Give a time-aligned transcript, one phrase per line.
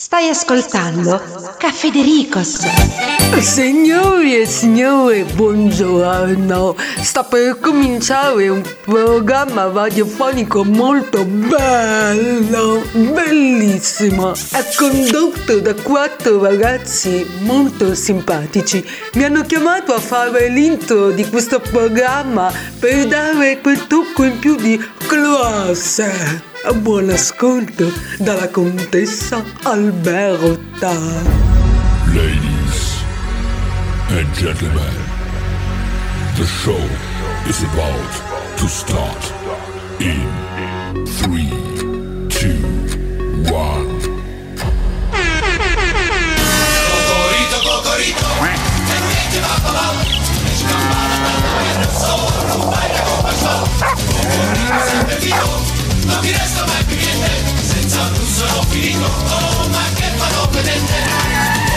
[0.00, 1.20] Stai ascoltando
[1.58, 2.60] Caffè De Ricos.
[3.40, 6.76] Signori e signore, buongiorno.
[7.02, 14.34] Sta per cominciare un programma radiofonico molto bello, bellissimo.
[14.52, 18.88] È condotto da quattro ragazzi molto simpatici.
[19.14, 24.54] Mi hanno chiamato a fare l'intro di questo programma per dare quel tocco in più
[24.54, 26.56] di classe.
[26.74, 30.92] Buon ascolto dalla contessa Alberta.
[32.12, 33.02] Ladies
[34.10, 34.94] and gentlemen,
[36.36, 36.80] the show
[37.46, 38.22] is about
[38.56, 39.32] to start
[39.98, 40.28] in
[41.04, 41.50] three,
[42.28, 42.60] two,
[43.52, 44.00] one.
[46.90, 51.66] Cocorito, cocorito, e che ti va papà, e scampana per noi
[52.46, 53.32] non vai a copa
[54.86, 55.56] sempre vivo,
[56.08, 57.30] non ti resta mai più niente,
[57.62, 60.92] senza un sono finito, oh ma che fanno vedente,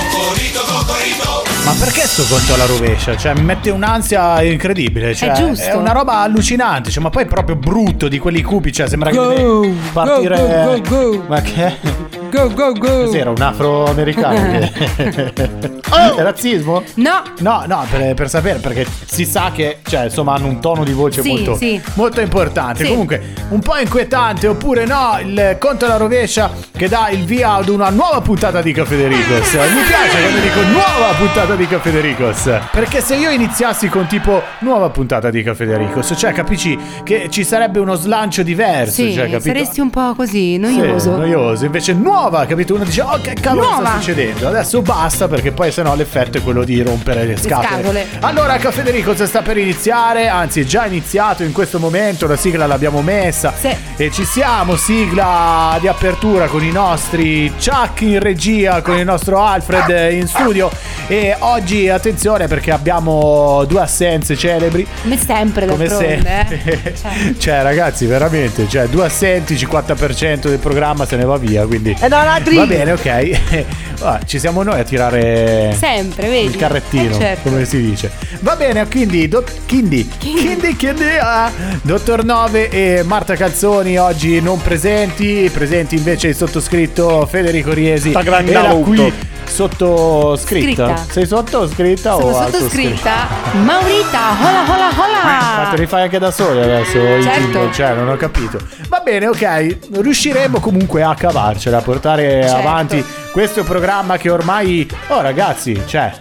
[0.10, 3.16] cocorito, cocorito, Ma perché sto conto alla rovescia?
[3.16, 5.14] Cioè, mi mette un'ansia incredibile.
[5.14, 5.64] Cioè, giusto.
[5.64, 6.90] È una roba allucinante.
[6.90, 8.72] Cioè, ma poi è proprio brutto di quelli cupi.
[8.72, 10.36] Cioè, sembra Go, che partire.
[10.38, 11.24] go, go, go, go.
[11.28, 12.21] Ma che?
[12.32, 13.04] Go, go, go.
[13.04, 13.30] Cos'era?
[13.30, 14.70] Un afroamericano?
[15.94, 16.16] Oh!
[16.24, 16.84] Razzismo?
[16.96, 20.86] No, No, no, per, per sapere, perché si sa che, cioè, insomma, hanno un tono
[20.86, 21.82] di voce Sì, molto, sì.
[21.96, 22.86] molto importante.
[22.86, 22.90] Sì.
[22.90, 27.68] Comunque, un po' inquietante, oppure no, il conto alla rovescia che dà il via ad
[27.68, 29.52] una nuova puntata di Caffè De Ricos.
[29.54, 34.08] Mi piace quando dico nuova puntata di Caffè De Ricos, perché se io iniziassi con
[34.08, 38.94] tipo nuova puntata di Caffè De Ricos, cioè capisci che ci sarebbe uno slancio diverso,
[39.04, 41.18] sì, cioè, saresti un po' così, Sì, noioso.
[41.18, 41.66] noioso.
[41.66, 42.76] Invece nuova, capito?
[42.76, 43.92] Uno dice, oh che cavolo sta Nuova.
[43.96, 44.48] succedendo?
[44.48, 47.68] Adesso basta perché poi sennò l'effetto è quello di rompere le scatole.
[47.68, 48.08] scatole.
[48.20, 52.66] Allora, Caffè Federico sta per iniziare, anzi è già iniziato in questo momento, la sigla
[52.66, 53.54] l'abbiamo messa.
[53.58, 53.76] Sì.
[53.96, 59.40] E ci siamo, sigla di apertura con i nostri Chuck in regia, con il nostro
[59.44, 60.70] Alfred in studio.
[61.08, 64.88] E oggi attenzione perché abbiamo due assenze celebri.
[65.02, 66.94] Come sempre, Come sempre, eh.
[67.02, 67.34] Cioè.
[67.38, 71.66] cioè, ragazzi, veramente, cioè, due assenti, 50% del programma se ne va via.
[71.66, 72.56] Quindi Non altri.
[72.56, 73.70] va bene, ok.
[74.04, 76.46] Ah, ci siamo noi a tirare Sempre, vedi?
[76.48, 77.50] il carrettino, Eh, certo.
[77.52, 78.10] come si dice.
[78.40, 81.52] Va bene, quindi, do- quindi, quindi, quindi, ah,
[81.84, 88.10] Dottor Nove e Marta Calzoni oggi non presenti, presenti invece il sottoscritto Federico Riesi.
[88.10, 88.80] Sta e la grandauto.
[88.90, 89.14] qui
[89.52, 90.96] sottoscritta.
[90.96, 91.12] Scritta.
[91.12, 93.28] Sei sottoscritta Sono o sottoscritta
[93.64, 95.74] Maurita, hola hola Ma te hola.
[95.78, 97.30] li fai anche da soli adesso Certo.
[97.30, 97.72] jingle?
[97.74, 98.58] Cioè, non ho capito.
[98.90, 99.78] Va bene, ok.
[100.00, 102.56] Riusciremo comunque a cavarcela, a portare Certo.
[102.58, 104.90] avanti questo programma che ormai.
[105.08, 106.12] Oh, ragazzi, cioè.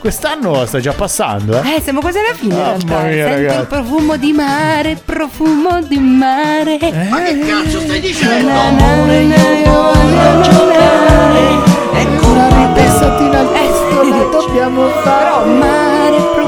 [0.00, 1.76] Quest'anno sta già passando, eh.
[1.76, 3.60] Eh, siamo quasi alla fine in Mamma mia, Sento ragazzi.
[3.60, 6.78] il profumo di mare, profumo di mare.
[7.10, 8.48] ma che cazzo stai dicendo?
[8.48, 11.68] Na, na, na, na, io voglio giocare.
[12.30, 16.39] Una ripensatina al Eh, testo dobbiamo Però mare, profumo.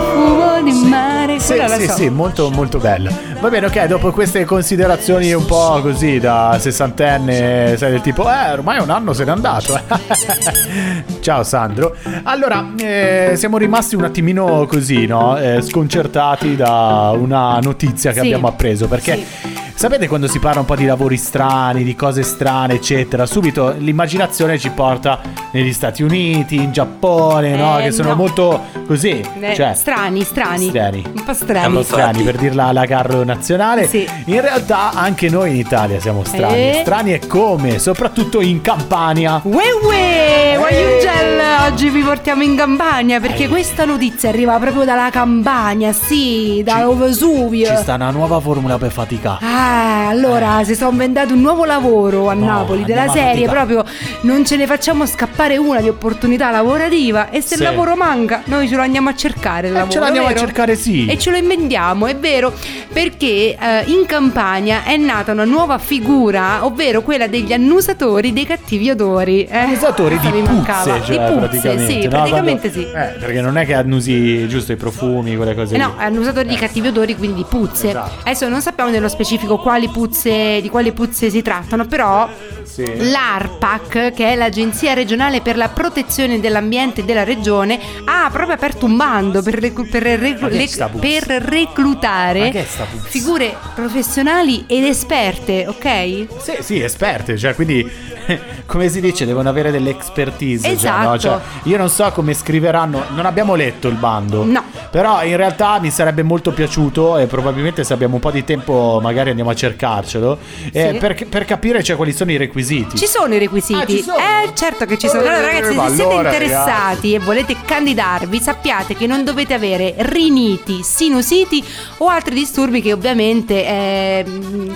[1.52, 3.10] Sì, sì, sì, molto molto bella.
[3.40, 8.52] Va bene, ok, dopo queste considerazioni un po' così da sessantenne, sai del tipo, eh,
[8.52, 9.78] ormai un anno se n'è andato.
[11.20, 11.94] Ciao Sandro.
[12.24, 15.36] Allora, eh, siamo rimasti un attimino così, no?
[15.38, 18.26] Eh, sconcertati da una notizia che Sì.
[18.26, 19.14] abbiamo appreso, perché...
[19.16, 19.70] Sì.
[19.82, 24.56] Sapete quando si parla un po' di lavori strani, di cose strane, eccetera, subito l'immaginazione
[24.56, 25.18] ci porta
[25.50, 27.80] negli Stati Uniti, in Giappone, no?
[27.80, 28.14] Eh, Che sono no.
[28.14, 30.68] molto così, Eh, cioè strani, strani.
[30.68, 31.02] Strani.
[31.04, 31.58] Un po' strani.
[31.58, 33.88] siamo strani per dirla alla Carlo nazionale.
[33.88, 34.08] Sì.
[34.26, 36.54] In realtà anche noi in Italia siamo strani.
[36.54, 36.78] Eh?
[36.82, 37.80] Strani e come?
[37.80, 39.40] Soprattutto in Campania.
[39.42, 41.40] Ue ue, Guaiugel,
[41.72, 47.66] oggi vi portiamo in Campania perché questa notizia arriva proprio dalla Campania, sì, da Vesuvio.
[47.66, 49.44] Ci sta una nuova formula per faticare.
[49.44, 53.48] Ah, allora si sono inventato un nuovo lavoro a No, Napoli della andiamo a serie,
[53.48, 53.84] proprio
[54.22, 57.62] non ce ne facciamo scappare una di opportunità lavorativa e se Sì.
[57.62, 59.92] il lavoro manca noi ce lo andiamo a cercare il Eh, lavoro.
[59.92, 60.40] ce l'andiamo a vero?
[60.40, 61.06] cercare, sì.
[61.06, 62.52] E ce lo inventiamo, è vero,
[62.92, 68.90] perché eh, in Campania è nata una nuova figura, ovvero quella degli annusatori dei cattivi
[68.90, 69.44] odori.
[69.44, 70.94] Eh, Annusatori di mi mancava.
[70.94, 71.86] puzze, cioè, di puzze, praticamente.
[71.92, 72.08] sì, no?
[72.08, 72.94] praticamente Quando- sì.
[72.96, 75.82] Eh, perché non è che annusi giusto i profumi, quelle cose Eh lì.
[75.84, 77.88] no, annusatori di cattivi odori, quindi di puzze.
[77.88, 78.10] Esatto.
[78.22, 82.28] Adesso non sappiamo nello specifico quali puzze, di quali puzze si trattano, però
[82.64, 82.84] Sì.
[83.10, 88.96] l'ARPAC, che è l'Agenzia regionale per la protezione dell'ambiente della regione, ha proprio aperto un
[88.96, 90.88] bando per, reclu- per reclu- puzza?
[90.88, 92.66] per reclutare
[93.04, 96.26] figure professionali ed esperte, ok?
[96.38, 97.88] Sì, sì, esperte, cioè quindi
[98.66, 100.76] come si dice, devono avere delle expertise.
[100.78, 101.14] cioè, no?
[101.14, 101.18] Esatto.
[101.18, 104.44] Cioè, io non so come scriveranno, non abbiamo letto il bando.
[104.44, 104.62] No.
[104.90, 108.98] Però in realtà mi sarebbe molto piaciuto e probabilmente se abbiamo un po' di tempo
[109.02, 110.38] magari andiamo a cercarcelo
[110.72, 112.96] eh, per, per capire cioè, quali sono i requisiti.
[112.96, 113.98] Ci sono i requisiti.
[114.00, 114.16] Ah, sono?
[114.18, 115.20] Eh, certo che ci sono.
[115.20, 120.82] Allora, ragazzi, se siete allora, interessati e volete candidarvi, sappiate che non dovete avere riniti,
[120.82, 121.64] sinusiti
[121.98, 124.24] o altri disturbi che ovviamente eh,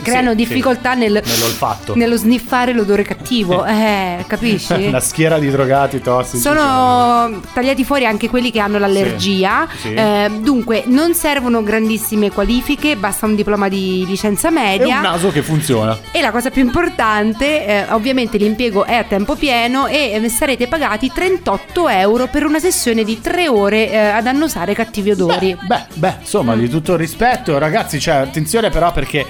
[0.02, 0.99] creano Sì, difficoltà sì.
[1.00, 1.94] nel, Nell'olfatto.
[1.96, 3.64] nello sniffare l'odore cattivo.
[3.64, 4.72] Eh, capisci?
[4.87, 6.43] Una schiera di drogati tossici.
[6.43, 9.67] Sono tagliati fuori anche quelli che hanno l'allergia.
[9.81, 9.93] Sì.
[9.94, 14.96] Eh, dunque, non servono grandissime qualifiche, basta un diploma di licenza E media.
[14.96, 15.98] un naso che funziona.
[16.10, 20.66] E la cosa più importante, eh, ovviamente l'impiego è a tempo pieno e eh, sarete
[20.68, 25.56] pagati 38 euro per una sessione di 3 ore eh, ad annusare cattivi odori.
[25.66, 29.24] Beh, beh, insomma, di tutto rispetto, ragazzi, cioè, attenzione però perché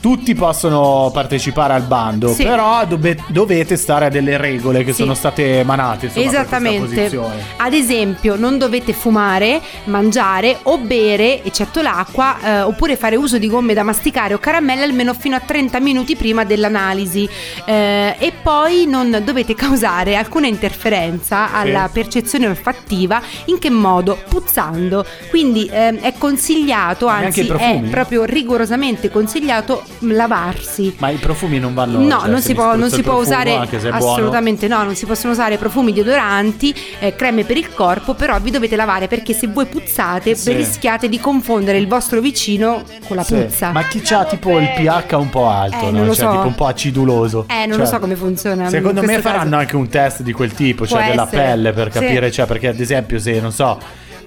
[0.00, 2.44] tutti possono partecipare al bando, Sì.
[2.44, 5.02] però dobe- dovete stare a delle regole che Sì.
[5.02, 7.18] sono state emanate, insomma, Esattamente.
[7.56, 13.48] Ad esempio, non dovete fumare, mangiare o bere, eccetto l'acqua, eh, oppure fare uso di
[13.48, 17.28] gomme da masticare o caramelle almeno fino a 30 minuti prima dell'analisi.
[17.64, 23.20] Eh, e poi non dovete causare alcuna interferenza alla percezione olfattiva.
[23.46, 24.18] In che modo?
[24.28, 25.04] Puzzando.
[25.28, 30.94] Quindi ehm, è consigliato, anzi è proprio rigorosamente consigliato lavarsi.
[30.98, 33.66] Ma i profumi non vanno No, cioè, non si può, non si può usare è
[33.66, 33.94] buono.
[33.96, 38.50] assolutamente no, non si possono usare profumi deodoranti, eh, creme per il corpo, però vi
[38.50, 40.52] dovete lavare perché se voi puzzate Sì.
[40.52, 43.34] rischiate di confondere il vostro vicino con la Sì.
[43.34, 43.70] puzza.
[43.70, 46.04] Ma chi ha tipo il pH un po' alto, Eh, no?
[46.06, 46.30] cioè so.
[46.30, 47.46] tipo un po' aciduloso.
[47.48, 48.68] Eh, non Cioè, lo so come funziona.
[48.68, 49.34] Secondo me questo caso.
[49.38, 51.42] faranno anche un test di quel tipo, cioè Può della essere.
[51.42, 51.98] pelle per Sì.
[51.98, 53.78] capire, cioè perché ad esempio se non so,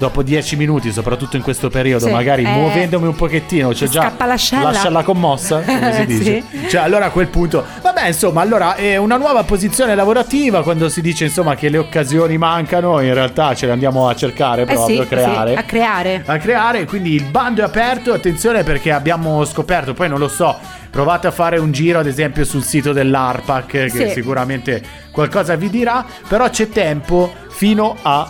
[0.04, 2.12] dopo 10 minuti, soprattutto in questo periodo, Sì.
[2.12, 2.50] magari Eh.
[2.50, 4.64] muovendomi un pochettino, c'è già Scappa l'ascella.
[4.72, 6.44] l'ascella commossa, come si dice.
[6.52, 6.68] Sì.
[6.70, 11.00] Cioè allora a quel punto, vabbè insomma, allora è una nuova posizione lavorativa quando si
[11.02, 14.96] dice insomma che le occasioni mancano, in realtà ce le andiamo a cercare Eh proprio,
[14.98, 16.24] sì, a creare sì, a creare.
[16.26, 16.86] a creare.
[16.86, 18.12] Quindi il bando è aperto.
[18.14, 20.58] Attenzione perché abbiamo scoperto, poi non lo so.
[20.90, 24.10] Provate a fare un giro, ad esempio, sul sito dell'ARPAC, che Sì.
[24.14, 26.06] sicuramente qualcosa vi dirà.
[26.28, 28.30] Però c'è tempo fino a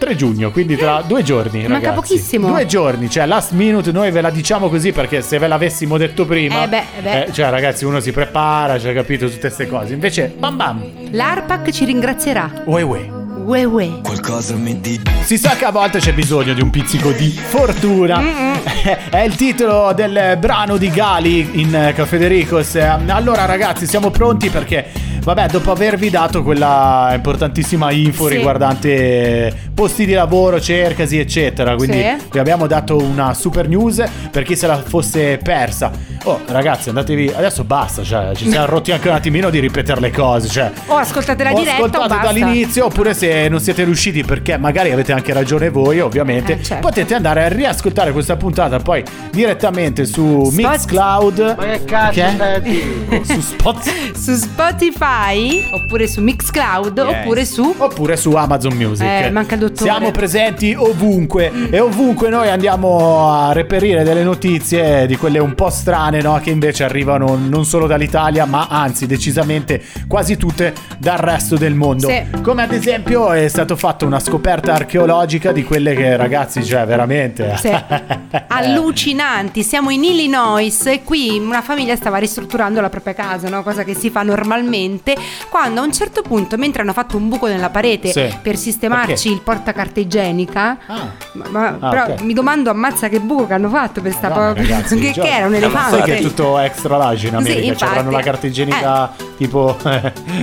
[0.00, 1.60] 3 giugno, quindi tra due giorni.
[1.60, 1.94] Manca ragazzi.
[1.94, 2.48] pochissimo.
[2.48, 6.24] Due giorni, cioè last minute, noi ve la diciamo così perché se ve l'avessimo detto
[6.24, 6.64] prima.
[6.64, 7.32] Eh beh, eh beh.
[7.32, 9.92] cioè, ragazzi, uno si prepara, cioè, capito, tutte queste cose.
[9.92, 10.82] Invece, bam bam.
[11.10, 12.50] L'ARPAC ci ringrazierà.
[12.64, 13.19] Ue ue.
[13.50, 13.98] Ue ue.
[14.04, 18.22] Qualcosa mi dice Si sa che a volte c'è bisogno di un pizzico di fortuna.
[19.10, 22.76] È il titolo del brano di Gali in eh, Cafedericos.
[22.76, 24.86] Eh, Allora, ragazzi, siamo pronti perché,
[25.24, 28.36] vabbè, dopo avervi dato quella importantissima info Sì.
[28.36, 31.74] riguardante posti di lavoro, cercasi, eccetera.
[31.74, 32.26] Quindi Sì.
[32.30, 34.00] vi abbiamo dato una super news
[34.30, 35.90] per chi se la fosse persa.
[36.24, 37.32] Oh, ragazzi, andatevi.
[37.34, 40.48] Adesso basta, cioè, ci siamo rotti anche un attimino di ripetere le cose.
[40.48, 42.24] Cioè, O ascoltate la o diretta o ascoltate basta.
[42.32, 46.86] dall'inizio oppure se non siete riusciti perché magari avete anche ragione voi ovviamente Eh, certo.
[46.86, 52.20] potete andare a riascoltare questa puntata poi direttamente su Spot- Mixcloud Ma che cazzo
[52.62, 53.22] Che?
[53.24, 57.74] su Spotify Su Spotify, oppure su Mixcloud, oppure su...
[57.76, 59.90] oppure su Amazon Music Eh, manca il dottore.
[59.90, 65.70] siamo presenti ovunque e ovunque noi andiamo a reperire delle notizie di quelle un po'
[65.70, 66.38] strane no?
[66.42, 72.08] che invece arrivano non solo dall'Italia ma anzi decisamente quasi tutte dal resto del mondo
[72.08, 72.22] Sì.
[72.42, 77.54] come ad esempio è stato fatto una scoperta archeologica di quelle che ragazzi cioè veramente
[77.56, 77.70] Sì.
[78.48, 83.62] Allucinanti, siamo in Illinois e qui una famiglia stava ristrutturando la propria casa, no?
[83.62, 85.16] cosa che si fa normalmente,
[85.48, 88.28] quando a un certo punto, mentre hanno fatto un buco nella parete Sì.
[88.42, 89.28] per sistemarci Perché?
[89.28, 91.08] il portacarta igienica, Ah.
[91.48, 92.20] ma, Ah, però ok.
[92.22, 95.28] mi domando ammazza che buco che hanno fatto per sta Madonna, povera- ragazzi, che, che
[95.28, 96.02] era un Sai elefante?
[96.02, 97.78] che è tutto extra large in America, infatti.
[97.78, 99.76] cioè avranno la carta igienica tipo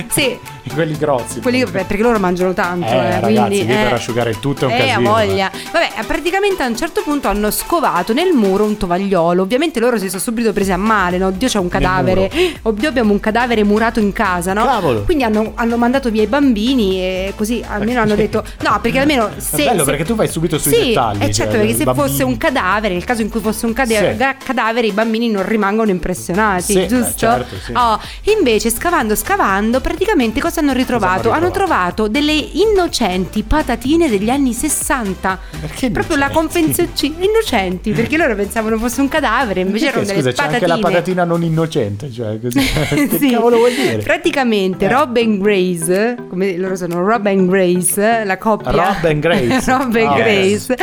[0.09, 0.37] Sì.
[0.73, 1.39] quelli grossi.
[1.41, 4.67] Quelli che- perché loro mangiano tanto, Eh, eh, ragazzi, quindi, lì per asciugare tutto è
[4.67, 5.51] un eh, casino, ha voglia.
[5.71, 9.41] Vabbè, praticamente a un certo punto hanno scovato nel muro un tovagliolo.
[9.41, 11.27] Ovviamente loro si sono subito presi a male, no?
[11.27, 12.29] Oddio, c'è un cadavere.
[12.61, 14.65] Oddio, abbiamo un cadavere murato in casa, no?
[14.65, 15.03] Cavolo.
[15.03, 19.29] Quindi hanno, hanno mandato via i bambini e così almeno hanno detto no, perché almeno
[19.37, 21.23] se È bello se- perché tu vai subito sui sì, dettagli.
[21.23, 22.07] eh, certo, cioè, perché se bambini.
[22.07, 24.45] fosse un cadavere, nel caso in cui fosse un cade- Sì.
[24.45, 27.07] cadavere, i bambini non rimangono impressionati, Sì, giusto?
[27.07, 27.71] eh, certo, sì.
[27.75, 27.99] Oh,
[28.37, 31.23] invece, scavando, scavando, praticamente cosa hanno ritrovato?
[31.23, 35.39] Cosa hanno Hanno trovato delle innocenti patatine degli anni 60.
[35.61, 37.15] Perché Proprio la confezioncina.
[37.27, 40.71] Innocenti, perché loro pensavano fosse un cadavere, invece Perché, erano delle scusa, c'è patatine.
[40.73, 42.59] anche la patatina non innocente, cioè così.
[43.09, 43.29] che Sì.
[43.31, 43.97] cavolo vuol dire?
[43.97, 44.89] Praticamente Eh.
[44.89, 49.63] Rob and Grace, come loro sono Rob and Grace, la coppia Rob and Grace.
[49.71, 50.73] Rob and Ah, Grace OnlyFans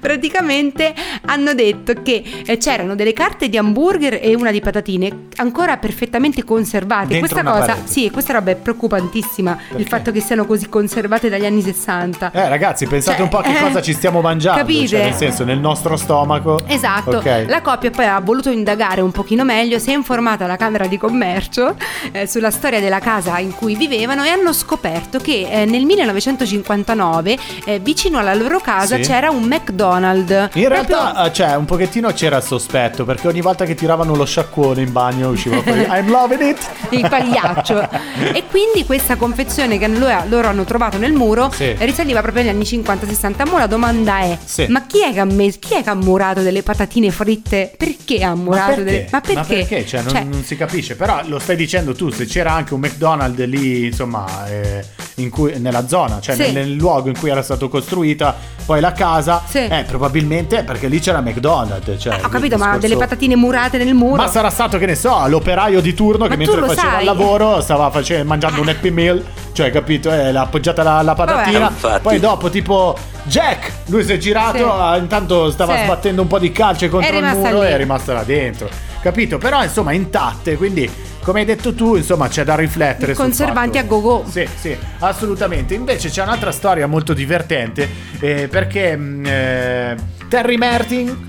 [0.00, 0.94] praticamente
[1.26, 6.44] hanno detto che eh, c'erano delle carte di hamburger e una di patatine ancora perfettamente
[6.44, 7.08] conservate.
[7.08, 7.88] Dentro questa cosa, parete.
[7.90, 9.84] sì, questa roba è preoccupantissima, il Perché?
[9.84, 12.30] fatto che siano così conservate dagli anni 60.
[12.32, 14.60] Eh ragazzi, pensate Cioè, un po' a che eh, cosa ci stiamo mangiando.
[14.60, 14.86] capite?
[14.88, 16.60] Cioè, nel senso, nel nostro stomaco.
[16.66, 17.44] Esatto, Ok.
[17.48, 20.98] la coppia poi ha voluto indagare un pochino meglio, si è informata alla Camera di
[20.98, 21.74] Commercio
[22.12, 27.38] eh, sulla storia della casa in cui vivevano e hanno scoperto che eh, nel 1959
[27.64, 29.02] eh, vicino alla loro casa Sì.
[29.02, 30.30] c'era un McDonald's.
[30.54, 34.14] In Proprio- realtà, eh, cioè, un pochettino c'era il sospetto, perché ogni volta che tiravano
[34.14, 36.68] lo sciacquone in bagno usciva fuori I'm loving it.
[36.90, 37.88] il pagliaccio
[38.32, 41.74] e quindi questa confezione che loro, hanno trovato nel muro Sì.
[41.80, 44.64] risaliva proprio agli anni 50-60 ma la domanda è Sì.
[44.68, 48.24] ma chi è, che ha messo- chi è che ha murato delle patatine fritte perché
[48.24, 48.84] ha Ma murato perché?
[48.84, 50.96] delle ma perché, Cioè, non, non si capisce.
[50.96, 54.82] Però lo stai dicendo tu, se c'era anche un McDonald's lì, insomma, eh,
[55.30, 56.42] cui- nella zona, cioè Sì.
[56.42, 58.34] nel, nel luogo in cui era stata costruita
[58.66, 59.58] poi la casa, Sì.
[59.58, 62.00] eh, probabilmente perché lì c'era McDonald's.
[62.02, 64.86] Cioè, ho capito il ma discorso- delle patatine murate nel muro Ma sarà stato che
[64.86, 66.98] ne so, l'operaio di turno che Ma tu mentre faceva sai?
[67.00, 70.10] il lavoro stava face- mangiando un Happy Meal, cioè capito?
[70.12, 71.68] Eh, l'ha appoggiata la, la patatina.
[71.68, 72.00] Infatti.
[72.02, 74.64] Poi dopo tipo Jack, lui si è girato, Sì.
[74.64, 75.84] ah, intanto stava Sì.
[75.84, 77.66] sbattendo un po' di calce contro il muro lì.
[77.66, 78.68] e è rimasta là dentro.
[79.04, 79.36] Capito?
[79.36, 84.24] Però insomma intatte, quindi come hai detto tu, insomma c'è da riflettere conservanti a go-go.
[84.26, 85.74] Sì, sì, assolutamente.
[85.74, 87.86] Invece c'è un'altra storia molto divertente
[88.18, 89.96] eh, perché mh, eh,
[90.26, 91.28] Terry Martin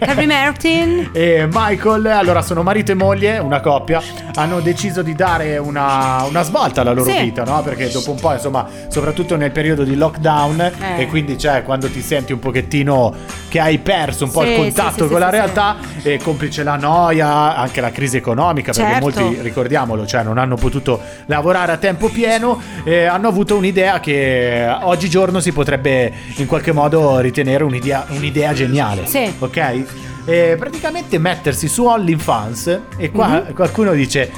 [0.00, 4.00] Harvey Martin e Michael, allora sono marito e moglie, una coppia,
[4.34, 7.22] hanno deciso di dare una, una svolta alla loro Sì.
[7.22, 7.62] vita, no?
[7.62, 11.02] Perché dopo un po', insomma, soprattutto nel periodo di lockdown Eh.
[11.02, 13.14] e quindi cioè quando ti senti un pochettino
[13.48, 16.76] che hai perso un po' Sì, il contatto sì, con la realtà, e complice la
[16.76, 19.20] noia, anche la crisi economica, perché Certo.
[19.20, 24.66] molti, ricordiamolo, cioè non hanno potuto lavorare a tempo pieno, e hanno avuto un'idea che
[24.82, 29.06] oggigiorno si potrebbe in qualche modo ritenere un'idea, un'idea geniale.
[29.06, 29.32] Sì.
[29.38, 29.84] Ok?
[30.24, 33.54] E praticamente mettersi su OnlyFans e qua Mhm.
[33.54, 34.30] qualcuno dice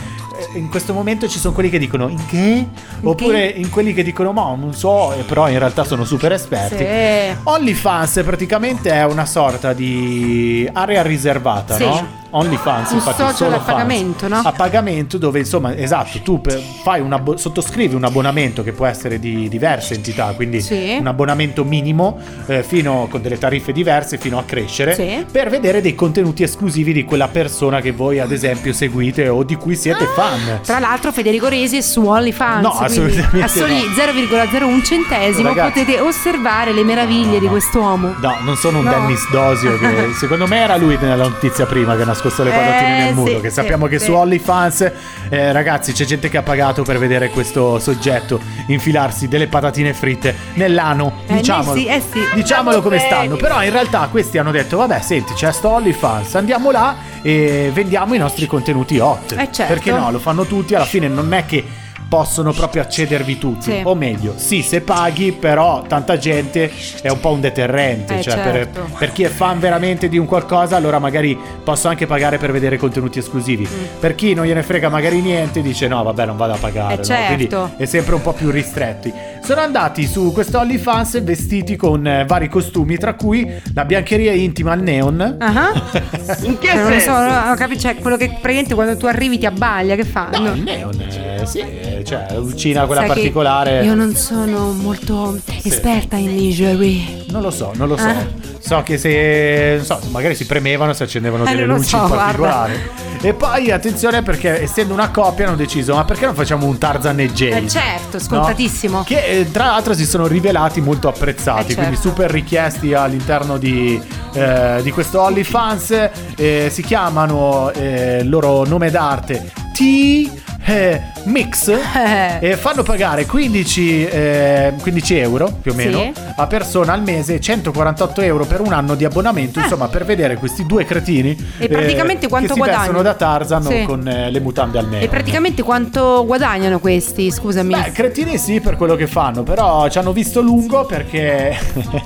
[0.52, 2.66] eh, in questo momento ci sono quelli che dicono in che?
[3.02, 6.76] Oppure in quelli che dicono ma non so, però in realtà sono super esperti.
[6.84, 7.36] Sì.
[7.44, 11.84] OnlyFans praticamente è una sorta di area riservata, Sì.
[11.84, 12.18] no?
[12.30, 13.70] OnlyFans, Un infatti social solo a fans.
[13.72, 14.40] pagamento, no?
[14.44, 18.86] A pagamento dove insomma, esatto, tu per- fai un abbo- sottoscrivi un abbonamento che può
[18.86, 20.96] essere di diverse entità, quindi Sì.
[21.00, 25.24] un abbonamento minimo eh, fino con delle tariffe diverse fino a crescere Sì.
[25.30, 29.56] per vedere dei contenuti esclusivi di quella persona che voi ad esempio seguite o di
[29.56, 30.60] cui siete fan.
[30.62, 33.92] Tra l'altro Federico Resi è su OnlyFans No, assolutamente a soli no.
[33.94, 35.80] 0,01 centesimo Ragazzi.
[35.80, 38.90] potete osservare le meraviglie di quest'uomo No, non sono un No.
[38.90, 42.98] Dennis Dosio che secondo me era lui nella notizia prima che ha nascosto le patatine
[42.98, 43.30] Eh, nel muro.
[43.34, 44.04] sì, che sì, sappiamo che sì.
[44.04, 44.92] su OnlyFans,
[45.30, 50.34] eh, ragazzi, c'è gente che ha pagato per vedere questo soggetto infilarsi delle patatine fritte
[50.54, 51.12] nell'ano.
[51.26, 52.20] Eh, Diciamolo, sì, eh sì.
[52.34, 53.36] diciamolo come stanno.
[53.36, 58.14] Però in realtà questi hanno detto: vabbè, senti, c'è sto OnlyFans, andiamo là e vendiamo
[58.14, 59.32] i nostri contenuti hot.
[59.32, 59.72] Eh, certo.
[59.72, 60.10] Perché no?
[60.10, 60.74] Lo fanno tutti.
[60.74, 61.64] Alla fine non è che
[62.10, 63.70] possono proprio accedervi tutti.
[63.70, 63.80] Sì.
[63.84, 66.68] O meglio, sì, se paghi, però tanta gente
[67.02, 68.18] è un po' un deterrente.
[68.18, 68.80] Eh, cioè, certo.
[68.80, 72.50] per, per chi è fan veramente di un qualcosa, allora magari posso anche pagare per
[72.50, 73.66] vedere contenuti esclusivi.
[74.00, 76.94] Per chi non gliene frega magari niente, dice no, vabbè, non vado a pagare.
[76.94, 77.04] Eh, no?
[77.04, 77.34] certo.
[77.34, 79.12] Quindi è sempre un po' più ristretti.
[79.44, 84.72] Sono andati su questo OnlyFans vestiti con eh, vari costumi, tra cui la biancheria intima
[84.72, 85.36] al neon.
[85.38, 85.72] Ah.
[86.42, 87.12] In che Eh, non lo so, senso?
[87.12, 90.38] non ho capito, cioè quello che praticamente quando tu arrivi ti abbaglia, che fanno?
[90.40, 91.60] No, il neon, eh, sì,
[92.00, 93.84] eh, cioè lucina quella Sai particolare.
[93.84, 97.24] Io non sono molto esperta in lingerie.
[97.28, 98.04] Non lo so, non lo so.
[98.06, 98.48] Ah.
[98.58, 101.96] So che se non so, magari si premevano, si accendevano Eh, delle lo luci so,
[101.96, 102.24] in guarda.
[102.24, 103.08] particolare.
[103.22, 107.20] E poi attenzione perché essendo una coppia hanno deciso, ma perché non facciamo un Tarzan
[107.20, 107.64] e Jay?
[107.64, 108.22] Eh, certo, No?
[108.22, 109.02] scontatissimo.
[109.04, 112.08] Che eh, tra l'altro si sono rivelati molto apprezzati, Eh, quindi certo.
[112.10, 114.00] super richiesti all'interno di,
[114.32, 116.08] eh, di questo OnlyFans.
[116.36, 120.30] Eh, si chiamano eh, il loro nome d'arte T.
[120.64, 122.38] eh, Mix Eh.
[122.50, 126.12] e fanno pagare 15, eh, 15 euro più o meno Sì.
[126.36, 129.62] a persona al mese 148 euro per un anno di abbonamento Ah.
[129.64, 133.02] insomma per vedere questi due cretini E praticamente eh, quanto che si guadagnano?
[133.02, 133.82] da Tarzan Sì.
[133.84, 137.30] con eh, le mutande al nero E praticamente quanto guadagnano questi?
[137.30, 137.72] Scusami.
[137.74, 141.56] Beh, cretini sì per quello che fanno, però ci hanno visto lungo perché...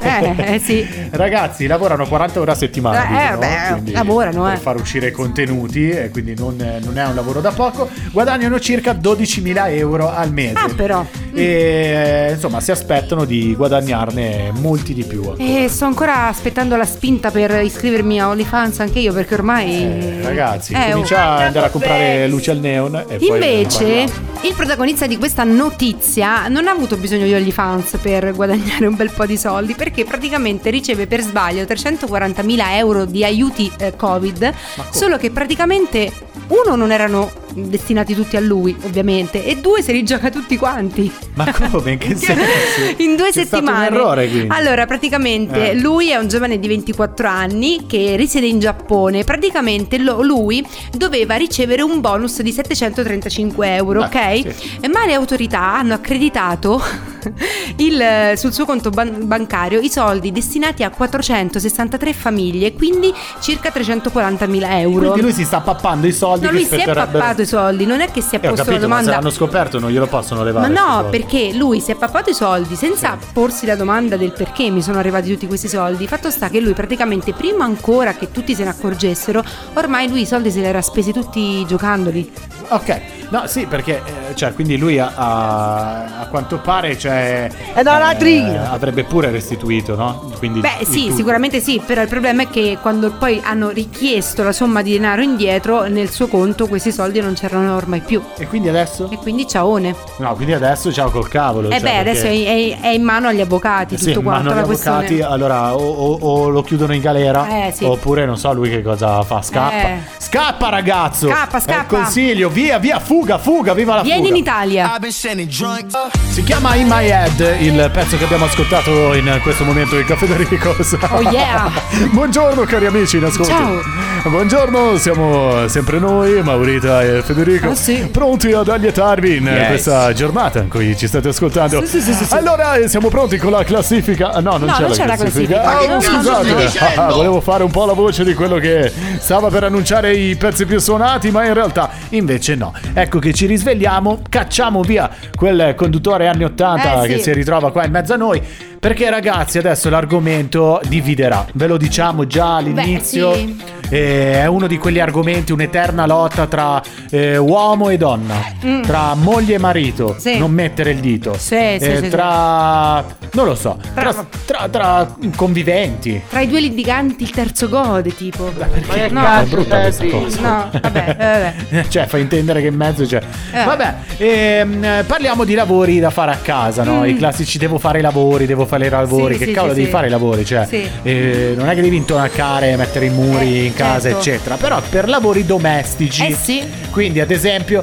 [0.01, 0.87] Eh, eh, sì.
[1.11, 3.05] Ragazzi, lavorano 40 ore a settimana.
[3.05, 4.57] Eh, dicono, beh, quindi lavorano, Per eh.
[4.57, 7.89] far uscire contenuti, e quindi non, non è un lavoro da poco.
[8.11, 10.59] Guadagnano circa 12.000 euro al mese.
[10.59, 11.05] Ah, però.
[11.33, 15.35] E insomma si aspettano di guadagnarne molti di più.
[15.37, 19.83] E sto ancora aspettando la spinta per iscrivermi a OnlyFans anche io perché ormai...
[19.83, 21.31] Eh, ragazzi, Eh, comincia oh.
[21.39, 24.39] a andare a comprare luce al neon e poi Invece, parliamo.
[24.43, 29.11] il protagonista di questa notizia non ha avuto bisogno di OnlyFans per guadagnare un bel
[29.11, 34.53] po' di soldi perché praticamente riceve per sbaglio 340.000 euro di aiuti eh, Covid,
[34.91, 36.13] solo che praticamente
[36.49, 41.11] uno non erano destinati tutti a lui, ovviamente, e due se li gioca tutti quanti.
[41.35, 41.93] Ma come?
[41.93, 42.43] In che senso?
[42.99, 43.87] In due C'è stato settimane.
[43.89, 44.49] un errore quindi.
[44.51, 45.79] Allora, praticamente Eh.
[45.79, 49.23] lui è un giovane di 24 anni che risiede in Giappone.
[49.25, 54.07] Praticamente lo- lui doveva ricevere un bonus di 735 euro, Beh,
[54.43, 54.55] ok?
[54.55, 54.89] sì.
[54.89, 56.83] Ma le autorità hanno accreditato
[57.77, 64.79] il- sul suo conto ban- bancario i soldi destinati a 463 famiglie, quindi circa 340.000
[64.81, 64.99] euro.
[65.11, 67.87] Quindi lui si sta pappando i soldi No, che lui si è pappato i soldi,
[67.87, 69.11] non è che si è Eh, posto capito, la ma se domanda.
[69.11, 70.69] l'hanno scoperto non glielo possono levare.
[70.69, 71.19] Ma no, soldi.
[71.19, 74.99] perché lui si è pappato i soldi senza porsi la domanda del perché mi sono
[74.99, 76.07] arrivati tutti questi soldi.
[76.07, 79.43] Fatto sta che lui praticamente prima ancora che tutti se ne accorgessero,
[79.75, 82.33] ormai lui i soldi se li era spesi tutti giocandoli.
[82.69, 87.81] Ok, no, sì, perché eh, cioè, quindi lui a, a- a quanto pare cioè, È
[87.81, 88.71] una ladrina.
[88.73, 90.31] avrebbe pure restituito, no?
[90.39, 91.17] Quindi Beh sì, tutto.
[91.17, 95.23] sicuramente sì, però il problema è che quando poi hanno richiesto la somma di denaro
[95.23, 98.23] indietro, nel suo conto questi soldi non c'erano ormai più.
[98.37, 99.09] E quindi adesso?
[99.11, 99.95] E quindi ciaone.
[100.19, 101.69] No, quindi adesso ciao col cavolo.
[101.69, 104.25] E cioè, beh, adesso è, perché- è- è in mano agli avvocati Sì, tutto in
[104.25, 104.97] quanto mano la agli questione.
[104.99, 107.85] avvocati, allora o, o- o lo chiudono in galera Eh, sì.
[107.85, 109.83] oppure non so lui che cosa fa, scappa.
[109.89, 109.97] Eh.
[110.19, 111.29] Scappa ragazzo!
[111.29, 111.97] Scappa, È il scappa.
[111.97, 114.29] consiglio, via, via, fuga, fuga, viva la Vieni fuga!
[114.31, 114.99] in Italia.
[115.11, 120.27] Si chiama In My Head, il pezzo che abbiamo ascoltato in questo momento in Caffè
[120.37, 120.97] Ricos.
[121.11, 121.69] Oh, yeah.
[122.13, 123.51] Buongiorno cari amici in ascolto.
[123.51, 123.83] Ciao.
[124.31, 128.09] Buongiorno, siamo sempre noi, Maurita e Federico, Ah, sì.
[128.11, 129.67] pronti ad allietarvi in Yes.
[129.67, 131.81] questa giornata in cui ci state ascoltando.
[131.81, 132.35] Sì, sì, sì, sì, sì.
[132.35, 134.31] Allora, eh, siamo pronti con la classifica.
[134.33, 135.61] Ah, No, non No, c'è, non la, c'è la classifica.
[135.61, 135.95] classifica.
[135.97, 137.01] Ah, stai scusate.
[137.01, 140.65] Ah, volevo fare un po' la voce di quello che stava per annunciare i pezzi
[140.67, 142.73] più suonati, ma in realtà invece no.
[142.93, 147.23] Ecco che ci risvegliamo, cacciamo via quel conduttore anni 80 Eh, che sì.
[147.25, 148.43] si ritrova qua in mezzo a noi.
[148.85, 151.47] Perché ragazzi, adesso l'argomento dividerà.
[151.55, 153.33] Ve lo diciamo già all'inizio.
[153.33, 153.73] sì.
[153.91, 158.35] Eh, è uno di quegli argomenti, un'eterna lotta tra eh, uomo e donna,
[158.83, 160.15] tra moglie e marito.
[160.15, 160.19] Mm.
[160.19, 160.39] Sì.
[160.39, 161.35] Non mettere il dito.
[161.35, 162.09] Sì, sì, Eh, sì, sì.
[162.09, 163.05] tra.
[163.33, 163.79] non lo so.
[163.95, 164.15] Tra,
[164.47, 166.21] Tra- tra- conviventi.
[166.29, 168.45] Tra i due litiganti il terzo gode, tipo.
[168.45, 170.41] Perché no, è brutta questa cosa.
[170.41, 171.89] No, vabbè, eh, vabbè.
[171.89, 173.21] cioè, fa intendere che in mezzo c'è.
[173.53, 173.65] Eh.
[173.65, 177.05] Vabbè, ehm, eh, parliamo di lavori da fare a casa, no?
[177.05, 179.35] I classici devo fare i lavori, devo fare i lavori.
[179.35, 180.45] Sì, che sì, cavolo sì, devi fare i lavori?
[180.45, 180.67] Cioè,
[181.03, 184.19] eh, non è che devi intonacare, mettere i muri Eh, in casa, certo.
[184.19, 184.57] eccetera.
[184.57, 186.27] Però per lavori domestici.
[186.27, 186.63] Eh sì.
[186.91, 187.83] Quindi, ad esempio,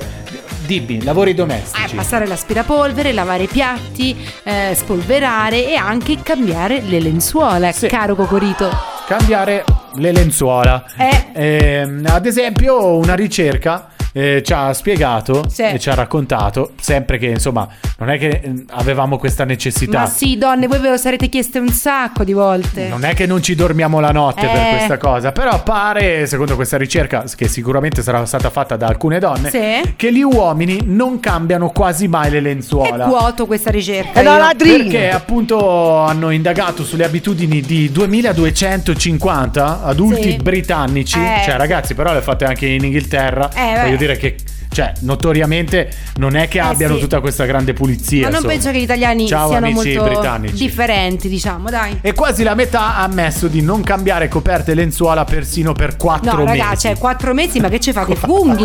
[0.65, 1.95] dimmi, lavori Eh, domestici.
[1.95, 7.88] passare l'aspirapolvere, lavare i piatti, eh, spolverare e anche cambiare le lenzuola, Sì.
[7.88, 8.69] caro Cocorito.
[9.08, 9.63] Cambiare
[9.95, 10.86] le lenzuola.
[10.97, 11.25] Eh.
[11.34, 15.63] Ehm, ad esempio, una ricerca eh, ci ha spiegato Sì.
[15.63, 20.00] e ci ha raccontato, sempre che insomma, non è che eh, avevamo questa necessità.
[20.00, 22.88] Ma sì, donne, voi ve lo sarete chieste un sacco di volte.
[22.88, 24.69] Non è che non ci dormiamo la notte per Eh.
[24.76, 29.50] questa cosa, però pare, secondo questa ricerca, che sicuramente sarà stata fatta da alcune donne,
[29.50, 29.93] Sì.
[29.95, 33.06] che gli uomini non cambiano quasi mai le È lenzuola.
[33.06, 34.19] vuoto questa ricerca.
[34.19, 34.78] È una ladrina.
[34.84, 40.38] Perché appunto hanno indagato sulle abitudini di 2250 adulti Sì.
[40.38, 43.89] britannici, Eh, cioè ragazzi però le fate anche in Inghilterra, Eh, beh.
[44.02, 44.36] Dire che
[44.82, 47.02] cioè notoriamente non è che Eh, abbiano sì.
[47.02, 48.22] tutta questa grande pulizia.
[48.24, 48.54] Ma non insomma.
[48.54, 50.56] penso che gli italiani Ciao, siano molto britannici.
[50.56, 52.00] differenti, diciamo, dai.
[52.02, 56.32] E quasi la metà ha ammesso di non cambiare coperte e lenzuola persino per 4
[56.38, 56.58] No, mesi.
[56.58, 58.15] raga, cioè, quattro mesi, ma che ci fate?
[58.15, 58.63] Funghi?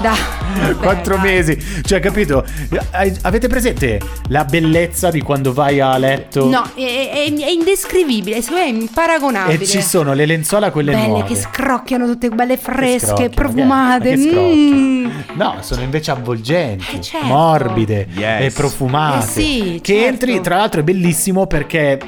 [0.00, 0.14] Da.
[0.58, 1.24] Vabbè, 4 dai.
[1.24, 2.44] mesi, cioè capito?
[3.22, 6.46] Avete presente la bellezza di quando vai a letto?
[6.48, 6.80] No, è,
[7.28, 9.62] è- è indescrivibile, è imparagonabile.
[9.62, 11.24] E ci sono le lenzuola quelle Belle nuove.
[11.26, 14.16] che scrocchiano tutte belle Che fresche, profumate.
[14.16, 15.06] Mm.
[15.34, 17.26] No, sono invece avvolgenti, Eh, certo.
[17.26, 18.44] morbide Yes.
[18.44, 19.18] e profumate.
[19.18, 20.08] Eh sì, che certo.
[20.08, 21.98] entri, tra l'altro è bellissimo perché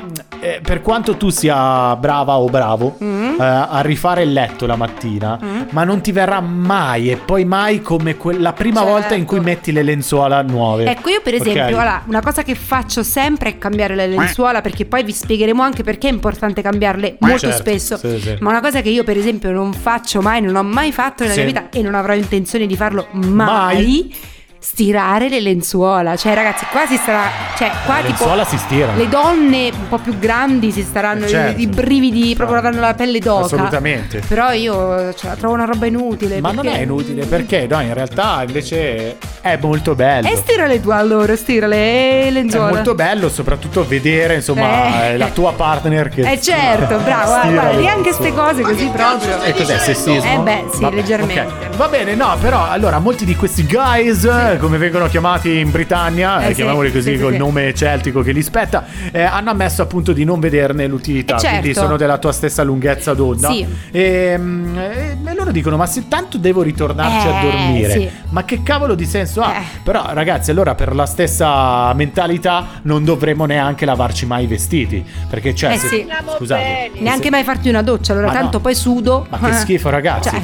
[0.40, 3.40] eh, per quanto tu sia brava o bravo Mm.
[3.40, 5.38] eh, a rifare il letto la mattina,
[5.70, 8.90] ma non ti verrà mai e poi mai come que- la prima Certo.
[8.92, 10.84] volta in cui metti le lenzuola nuove.
[10.84, 11.68] Ecco, io per esempio, Ok?
[11.68, 15.82] allora, una cosa che faccio sempre è cambiare le lenzuola, perché poi vi spiegheremo anche
[15.82, 17.96] perché è importante cambiarle molto certo, spesso.
[17.96, 18.36] sì, sì.
[18.40, 21.34] Ma una cosa che io per esempio non faccio mai, non ho mai fatto nella
[21.34, 21.40] Sì.
[21.42, 24.10] mia vita e non avrò intenzione di farlo mai, Mai?
[24.64, 26.16] Stirare le lenzuola.
[26.16, 27.28] Cioè, ragazzi, qua si starà.
[27.56, 28.24] Cioè, qua Le tipo.
[28.24, 28.96] lenzuola si stirano.
[28.96, 31.60] Le donne un po' più grandi si staranno Eh, certo.
[31.60, 33.44] i, i brividi, proprio avranno la pelle d'oca.
[33.44, 34.22] Assolutamente.
[34.26, 36.40] Però io cioè, la trovo una roba inutile.
[36.40, 40.26] Ma non perché- è inutile perché no, in realtà invece è molto bello.
[40.28, 42.70] E stirale tu allora, stirale e È lenzuola.
[42.72, 45.18] molto bello soprattutto vedere insomma Eh.
[45.18, 48.86] la tua partner che Eh certo, bravo, guarda, stira guarda, le neanche queste cose così
[48.86, 49.42] proprio.
[49.42, 50.32] E cos'è sessismo?
[50.32, 51.40] Eh beh, sì, Vabbè, leggermente.
[51.40, 51.76] ok.
[51.76, 54.24] Va bene, no, però allora molti di questi guys,
[54.54, 57.38] eh, come vengono chiamati in Britannia, Eh, eh, sì, chiamiamoli così sì, sì, col sì.
[57.38, 61.58] nome celtico che gli spetta, eh, hanno ammesso appunto di non vederne l'utilità, Eh, certo.
[61.58, 63.48] quindi sono della tua stessa lunghezza d'onda.
[63.50, 63.66] Sì.
[63.90, 68.10] E, mm, e- e loro dicono: Ma se tanto devo ritornarci a Eh, dormire, sì.
[68.30, 69.52] ma che cavolo di senso ha?
[69.56, 69.62] Eh.
[69.82, 75.04] Però, ragazzi, allora per la stessa mentalità non dovremmo neanche lavarci mai i vestiti.
[75.28, 76.06] Perché, cioè, Eh, se- sì.
[76.36, 78.38] scusate, Neanche se- mai farti una doccia, allora Ma no.
[78.40, 79.26] tanto poi sudo.
[79.28, 80.30] Ma che schifo, ragazzi.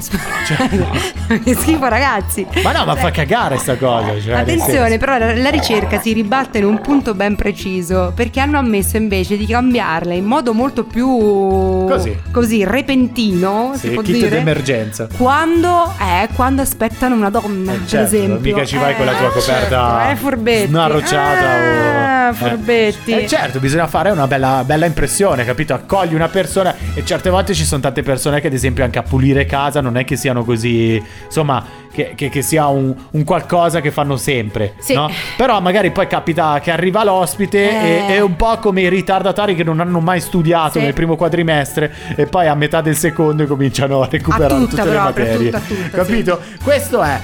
[0.50, 2.46] Cioè, che schifo, ragazzi.
[2.62, 3.99] Ma no, ma fa cagare sta cosa.
[4.00, 8.40] Cioè, nel Attenzione, però la, la ricerca si ribatte in un punto ben preciso perché
[8.40, 12.16] hanno ammesso invece di cambiarla in modo molto più Così.
[12.64, 14.28] repentino, Sì, si può kit dire.
[14.28, 15.08] d'emergenza.
[15.16, 18.40] Quando, eh, quando aspettano una donna, Eh, per certo, esempio.
[18.40, 20.66] mica ci vai con la tua Eh, coperta certo, eh, furbetti.
[20.68, 22.09] snarrocciata Ah, o...
[22.28, 22.32] eh.
[22.34, 23.12] furbetti.
[23.12, 25.72] Eh, certo, bisogna fare una bella, bella impressione, capito?
[25.72, 29.02] Accogli una persona e certe volte ci sono tante persone che ad esempio anche a
[29.02, 33.80] pulire casa non è che siano così, insomma, che, che- che sia un, un qualcosa
[33.80, 34.94] che fanno sempre, Sì.
[34.94, 35.10] no?
[35.36, 38.12] Però magari poi capita che arriva l'ospite Eh.
[38.12, 40.84] e è un po' come i ritardatari che non hanno mai studiato Sì.
[40.84, 44.84] nel primo quadrimestre e poi a metà del secondo cominciano a recuperare A tutta tutte
[44.84, 45.50] le proprio, a materie.
[45.50, 46.40] tutta, tutta, capito?
[46.62, 47.18] Questo è.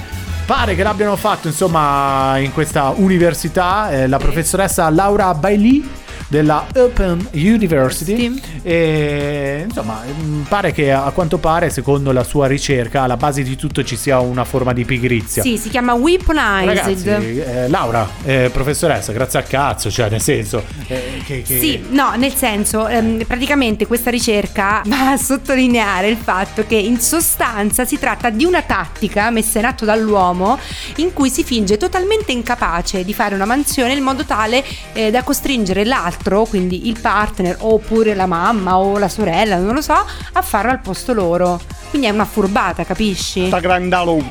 [0.47, 5.85] Pare che l'abbiano fatto insomma in questa università eh, la professoressa Laura Bailey
[6.27, 8.39] della Open University.
[8.63, 13.55] E insomma mm, pare che a quanto pare secondo la sua ricerca alla base di
[13.55, 15.41] tutto ci sia una forma di pigrizia.
[15.41, 17.07] Sì, si chiama weaponized.
[17.07, 21.85] Ragazzi, eh, Laura, eh, professoressa, grazie al cazzo, cioè nel senso eh, che, che- Sì,
[21.89, 27.85] no, nel senso, ehm, praticamente questa ricerca va a sottolineare il fatto che in sostanza
[27.85, 30.59] si tratta di una tattica messa in atto dall'uomo
[30.97, 34.63] in cui si finge totalmente incapace di fare una mansione in modo tale
[34.93, 39.81] eh, da costringere l'altro, quindi il partner oppure la mamma o la sorella, non lo
[39.81, 41.59] so, a farlo al posto loro.
[41.89, 43.47] Quindi è una furbata, capisci?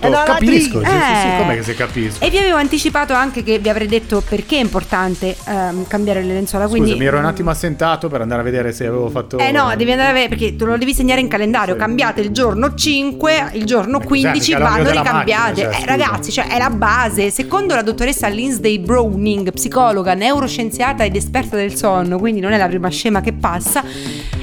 [0.09, 1.37] Oh, capisco, sì, sì, sì, Eh.
[1.39, 2.25] come che se capisco.
[2.25, 6.33] E vi avevo anticipato anche che vi avrei detto perché è importante ehm, cambiare le
[6.35, 6.69] lenzuola.
[6.69, 9.51] Quindi, Scusa, mi ero un attimo assentato per andare a vedere se avevo fatto Eh
[9.53, 11.75] no, devi andare a vedere perché te lo devi segnare in calendario.
[11.75, 11.81] Sì.
[11.81, 14.21] Cambiate il giorno 5, il giorno Ma cos'è?
[14.21, 15.63] 15 Mica l'olio vanno ricambiate.
[15.63, 17.31] macchina, cioè, eh, ragazzi, cioè è la base.
[17.31, 22.67] Secondo la dottoressa Lindsay Browning, psicologa, neuroscienziata ed esperta del sonno, quindi non è la
[22.69, 23.83] prima scema che passa,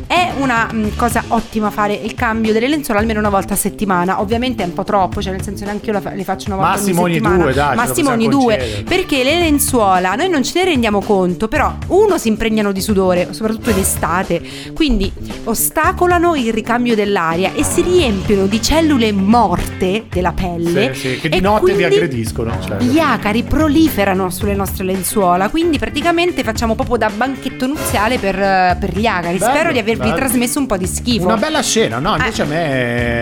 [0.08, 4.22] è una mh, cosa ottima fare il cambio delle lenzuola almeno una volta a settimana.
[4.22, 6.72] Ovviamente è un po' troppo, cioè nel senso neanche io fa- le faccio una volta
[6.72, 7.44] Massimo ogni ogni settimana.
[7.44, 8.84] due, dai, Massimo ogni due.
[8.88, 13.30] Perché le lenzuola, noi non ce ne rendiamo conto, però uno si impregnano di sudore,
[13.32, 14.42] soprattutto in estate,
[14.74, 15.12] quindi
[15.46, 20.94] ostacolano il ricambio dell'aria e si riempiono di cellule morte della pelle.
[20.94, 22.52] Sì, sì, che di notte vi aggrediscono.
[22.66, 22.78] Cioè.
[22.78, 28.98] Gli acari proliferano sulle nostre lenzuola, quindi praticamente facciamo proprio da banchetto nuziale per, per
[28.98, 29.38] gli acari.
[29.38, 30.16] Bello, Spero di avervi bello.
[30.26, 31.26] trasmesso un po' di schifo.
[31.26, 32.16] Una bella scena, no?
[32.16, 32.46] Invece Eh.
[32.46, 32.48] a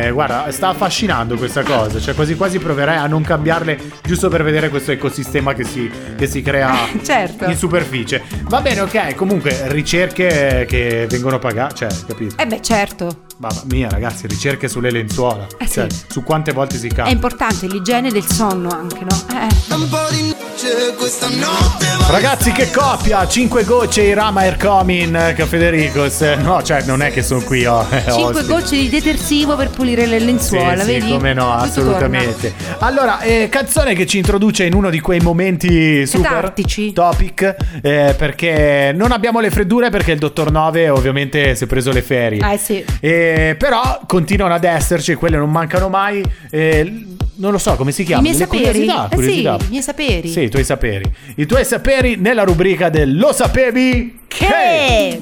[0.05, 1.99] me, guarda, sta affascinando questa cosa.
[1.99, 6.27] Cioè, quasi quasi proverei a non cambiarle giusto per vedere questo ecosistema che si, che
[6.27, 7.45] si crea certo.
[7.45, 8.21] in superficie.
[8.43, 9.15] Va bene, ok.
[9.15, 12.35] Comunque, ricerche che vengono pagate, cioè, capito?
[12.41, 13.23] Eh beh, certo.
[13.41, 15.47] Mamma mia, ragazzi, ricerche sulle lenzuola.
[15.57, 15.73] Eh sì.
[15.73, 17.11] Cioè, su quante volte si È cambia.
[17.11, 19.19] importante l'igiene del sonno anche, no?
[19.31, 19.73] Eh.
[19.73, 23.27] Un po' di noce questa notte va Ragazzi, che coppia!
[23.27, 26.21] 5 gocce Irama Ercomin eh, Federicos.
[26.21, 27.83] Eh, No, cioè, non è che sono qui, oh.
[27.89, 28.47] eh, 5 ospiti.
[28.47, 31.05] gocce di detersivo per pulire le lenzuola, sì, vedi?
[31.07, 32.53] Sì, come no, Tutto assolutamente.
[32.79, 36.93] Allora, eh, canzone che ci introduce in uno di quei momenti super Catartici.
[36.93, 41.91] topic, eh, perché non abbiamo le freddure perché il dottor Nove ovviamente si è preso
[41.91, 42.37] le ferie.
[42.37, 42.53] torna.
[42.53, 42.85] Eh sì.
[43.33, 46.23] Eh, però continuano ad esserci, quelle non mancano mai.
[46.49, 48.27] eh, non lo so come si I chiamano.
[48.27, 48.63] miei le saperi?
[48.65, 49.57] curiosità, Eh curiosità.
[49.59, 50.27] sì, i miei saperi.
[50.29, 51.11] Sì, i tuoi saperi.
[51.37, 54.45] I tuoi saperi nella rubrica del Lo sapevi Che?
[54.47, 55.19] Che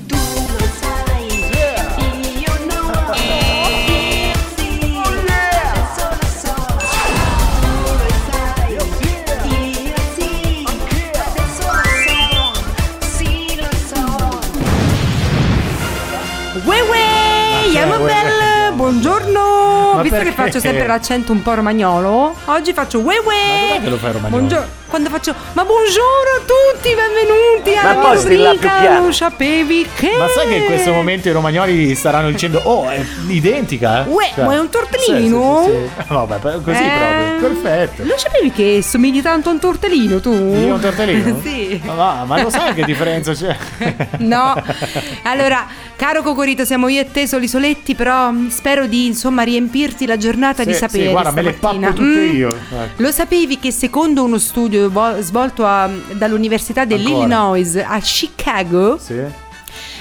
[20.00, 20.42] Ma visto che perché?
[20.42, 23.76] faccio sempre l'accento un po' romagnolo, oggi faccio ue ue.
[23.78, 24.38] Ma che lo fai romagnolo?
[24.46, 28.98] Buongio- quando faccio ma buongiorno a tutti, benvenuti Ma alla rubrica.
[28.98, 33.00] Non sapevi che Ma sai che in questo momento i romagnoli staranno dicendo Oh, è
[33.28, 34.10] identica, eh?
[34.10, 35.64] Uè, ma è un tortellino?
[35.64, 36.14] Sì, sì, sì, sì.
[36.14, 37.50] Vabbè, così Eh, proprio.
[37.62, 38.04] Perfetto.
[38.06, 40.32] Lo sapevi che somigli tanto a un tortellino tu?
[40.32, 41.40] Io un tortellino?
[41.46, 41.80] sì.
[41.86, 43.56] Ma, ma lo sai che differenza c'è?
[44.20, 44.60] No,
[45.24, 45.68] allora,
[46.00, 50.16] caro Cocorito, siamo io e te soli soletti, però mh, spero di insomma riempirti la
[50.16, 51.06] giornata di Sì, sapere.
[51.08, 51.88] sì, guarda, me le stamattina.
[51.90, 52.36] pappo tutte Mm.
[52.36, 52.48] io.
[52.50, 53.02] Ecco.
[53.04, 59.22] Lo sapevi che secondo uno studio vo- svolto a- dall'Università dell'Illinois a Chicago, Sì.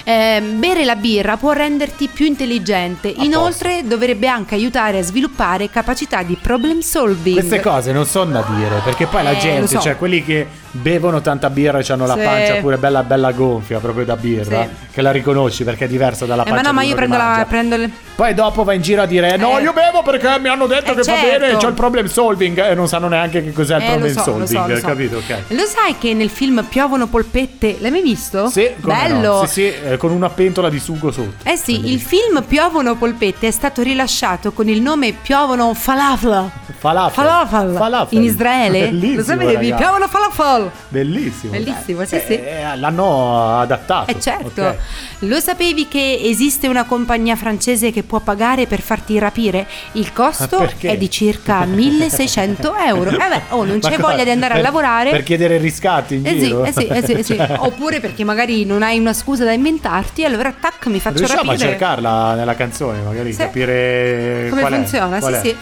[0.08, 3.08] Eh, bere la birra può renderti più intelligente.
[3.08, 7.36] Inoltre dovrebbe anche aiutare a sviluppare capacità di problem solving.
[7.36, 9.80] Queste cose non sono da dire, perché poi la Eh, lo gente, so.
[9.80, 12.20] cioè quelli che bevono tanta birra e hanno la Sì.
[12.22, 14.86] pancia pure bella bella gonfia proprio da birra, Sì.
[14.92, 17.44] che la riconosci perché è diversa dalla Eh, pancia ma no, ma io prendo la.
[17.46, 17.90] Prendo le...
[18.14, 19.62] Poi dopo va in giro a dire No, Eh.
[19.62, 21.26] io bevo perché mi hanno detto Eh, che certo.
[21.26, 23.90] va bene, c'ho il problem solving e non sanno neanche che cos'è il Eh, lo
[23.92, 24.86] problem so, lo solving, so, lo so.
[24.86, 25.16] capito?
[25.18, 25.34] Ok.
[25.48, 27.76] Lo sai che nel film piovono polpette?
[27.80, 28.48] L'hai mai visto?
[28.48, 29.00] Sì, come no.
[29.02, 29.46] Bello.
[29.46, 31.46] Sì, sì, eh, con una pentola di sugo sotto.
[31.48, 36.50] Eh sì, il film Piovono polpette è stato rilasciato con il nome Piovono falafel.
[36.78, 37.12] Falafel.
[37.24, 37.74] Falafel.
[37.76, 38.18] Falafel.
[38.18, 38.78] In Israele.
[38.88, 39.74] Bellissimo, Lo sapevi?
[39.74, 40.70] Piovono falafel.
[40.88, 41.52] Bellissimo.
[41.52, 42.32] Bellissimo, sì, Eh, sì.
[42.34, 44.11] eh, l'hanno adattato.
[44.11, 44.62] Eh certo.
[44.62, 44.76] ok.
[45.20, 49.66] Lo sapevi che esiste una compagnia francese che può pagare per farti rapire?
[49.92, 50.90] Il costo Ma perché?
[50.92, 53.11] è di circa 1600 euro.
[53.11, 55.11] Eh beh, oh, non c'è voglia di andare Per- a lavorare.
[55.11, 56.64] Per chiedere riscatti in Eh sì, giro?
[56.64, 57.34] eh sì, eh sì, eh sì.
[57.37, 61.50] Cioè, Oppure perché magari non hai una scusa da inventarti, allora tac, mi faccio Riusciamo
[61.50, 61.66] rapire.
[61.66, 63.38] a cercarla nella canzone, magari Sì.
[63.38, 65.18] capire Come qual è, funziona?
[65.18, 65.50] qual sì, è.
[65.52, 65.56] sì.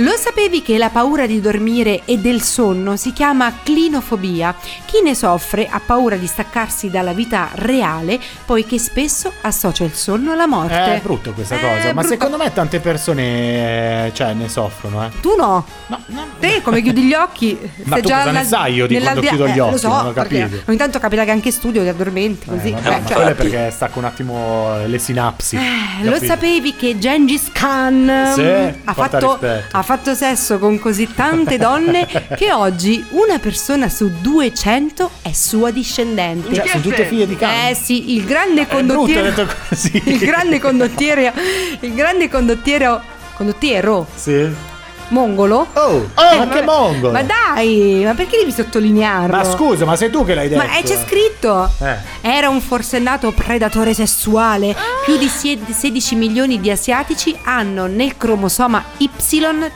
[0.00, 4.54] Lo sapevi che la paura di dormire e del sonno si chiama clinofobia?
[4.86, 10.32] Chi ne soffre ha paura di staccarsi dalla vita reale poiché spesso associa il sonno
[10.32, 10.94] alla morte.
[10.94, 12.06] È brutto questa Eh, cosa, ma brutto.
[12.08, 15.10] secondo me tante persone eh, cioè, ne soffrono, eh.
[15.20, 15.66] Tu no?
[15.88, 16.26] No, no.
[16.38, 17.58] Te come chiudi gli occhi?
[17.84, 19.72] Ma tu cosa ne sai io di quando chiudo gli eh, occhi?
[19.72, 20.62] Lo so, Non ho perché capito.
[20.68, 22.68] ogni tanto capita che anche studio ti addormenti così.
[22.68, 25.56] Eh, vabbè, Eh, ma cioè- quello è perché stacco un attimo le sinapsi.
[25.56, 29.38] Eh, lo sapevi che Gengis Khan Sì, mm, ha, fatto,
[29.90, 32.06] fatto sesso con così tante donne
[32.38, 36.54] che oggi una persona su 200 è sua discendente.
[36.54, 37.66] Cioè, sono tutte figlie di Khan.
[37.66, 39.22] Eh sì, il grande brutto condottiero.
[39.30, 40.00] detto così.
[40.06, 41.32] Il grande condottiero.
[41.80, 43.02] Il grande condottiero.
[43.34, 44.48] Condottiero Sì.
[45.10, 45.66] Mongolo.
[45.74, 46.64] Oh, Eh, ma che vabbè.
[46.64, 47.10] mongo!
[47.10, 49.36] Ma dai, ma perché devi sottolinearlo?
[49.36, 50.62] Ma scusa, ma sei tu che l'hai detto?
[50.64, 51.70] Ma eh, c'è scritto.
[51.80, 51.96] Eh.
[52.22, 54.74] Era un forsennato predatore sessuale.
[55.04, 59.08] Più di sie- 16 milioni di asiatici hanno nel cromosoma Y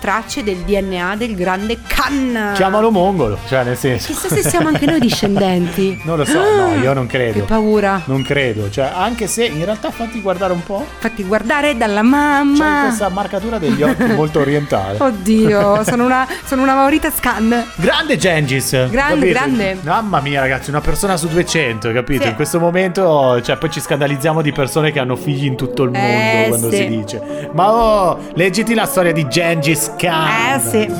[0.00, 2.52] tracce del DNA del grande Khan.
[2.54, 4.06] Chiamalo mongolo, cioè nel senso.
[4.12, 6.00] Chissà se siamo anche noi discendenti.
[6.04, 7.40] Non lo so, no, io non credo.
[7.40, 8.02] Che paura.
[8.06, 10.84] Non credo, cioè, anche se in realtà fatti guardare un po'.
[10.98, 12.80] Fatti guardare dalla C'è mamma.
[12.84, 14.98] questa marcatura degli occhi molto orientale.
[15.02, 17.72] Oddio, sono una, sono una Maurita Scan.
[17.76, 18.70] Grande Gengis.
[18.88, 19.32] Grande, capito?
[19.32, 19.78] grande.
[19.82, 22.22] Mamma mia, ragazzi, una persona su 200, capito?
[22.22, 22.28] Sì.
[22.28, 25.90] In questo momento, cioè, poi ci scandalizziamo di persone che hanno figli in tutto il
[25.90, 26.76] mondo Eh, quando sì.
[26.76, 27.48] si dice.
[27.52, 30.56] Ma oh, leggiti la storia di Gengis Khan.
[30.56, 30.92] Eh sì.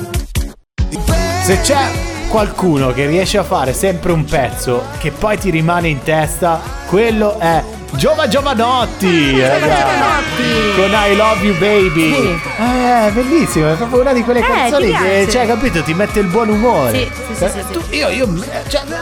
[1.43, 1.91] Se c'è
[2.29, 7.39] qualcuno che riesce a fare sempre un pezzo che poi ti rimane in testa, quello
[7.39, 7.63] è
[7.97, 9.61] Giova Giovanotti, ragazzi.
[9.61, 10.75] Giovanotti.
[10.77, 12.13] con I Love You Baby.
[12.15, 12.41] Sì.
[12.59, 16.27] Eh, bellissimo, è proprio una di quelle Eh, canzoni che, cioè, capito, ti mette il
[16.27, 16.93] buon umore.
[16.99, 17.73] Sì, sì, sì, Eh, sì, sì.
[17.73, 18.29] tu- io, io,
[18.69, 18.97] cioè, no,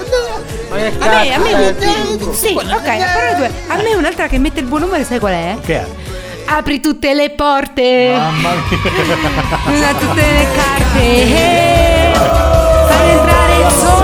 [0.70, 1.74] A me, a me,
[2.32, 3.50] sì, ok, però due.
[3.68, 5.56] A me un'altra che mette il buon umore, sai qual è?
[5.64, 5.86] Che è?
[6.44, 8.78] Apri tutte le porte, Mamma mia.
[9.72, 14.01] usa tutte le carte, eh, fai entrare il sole.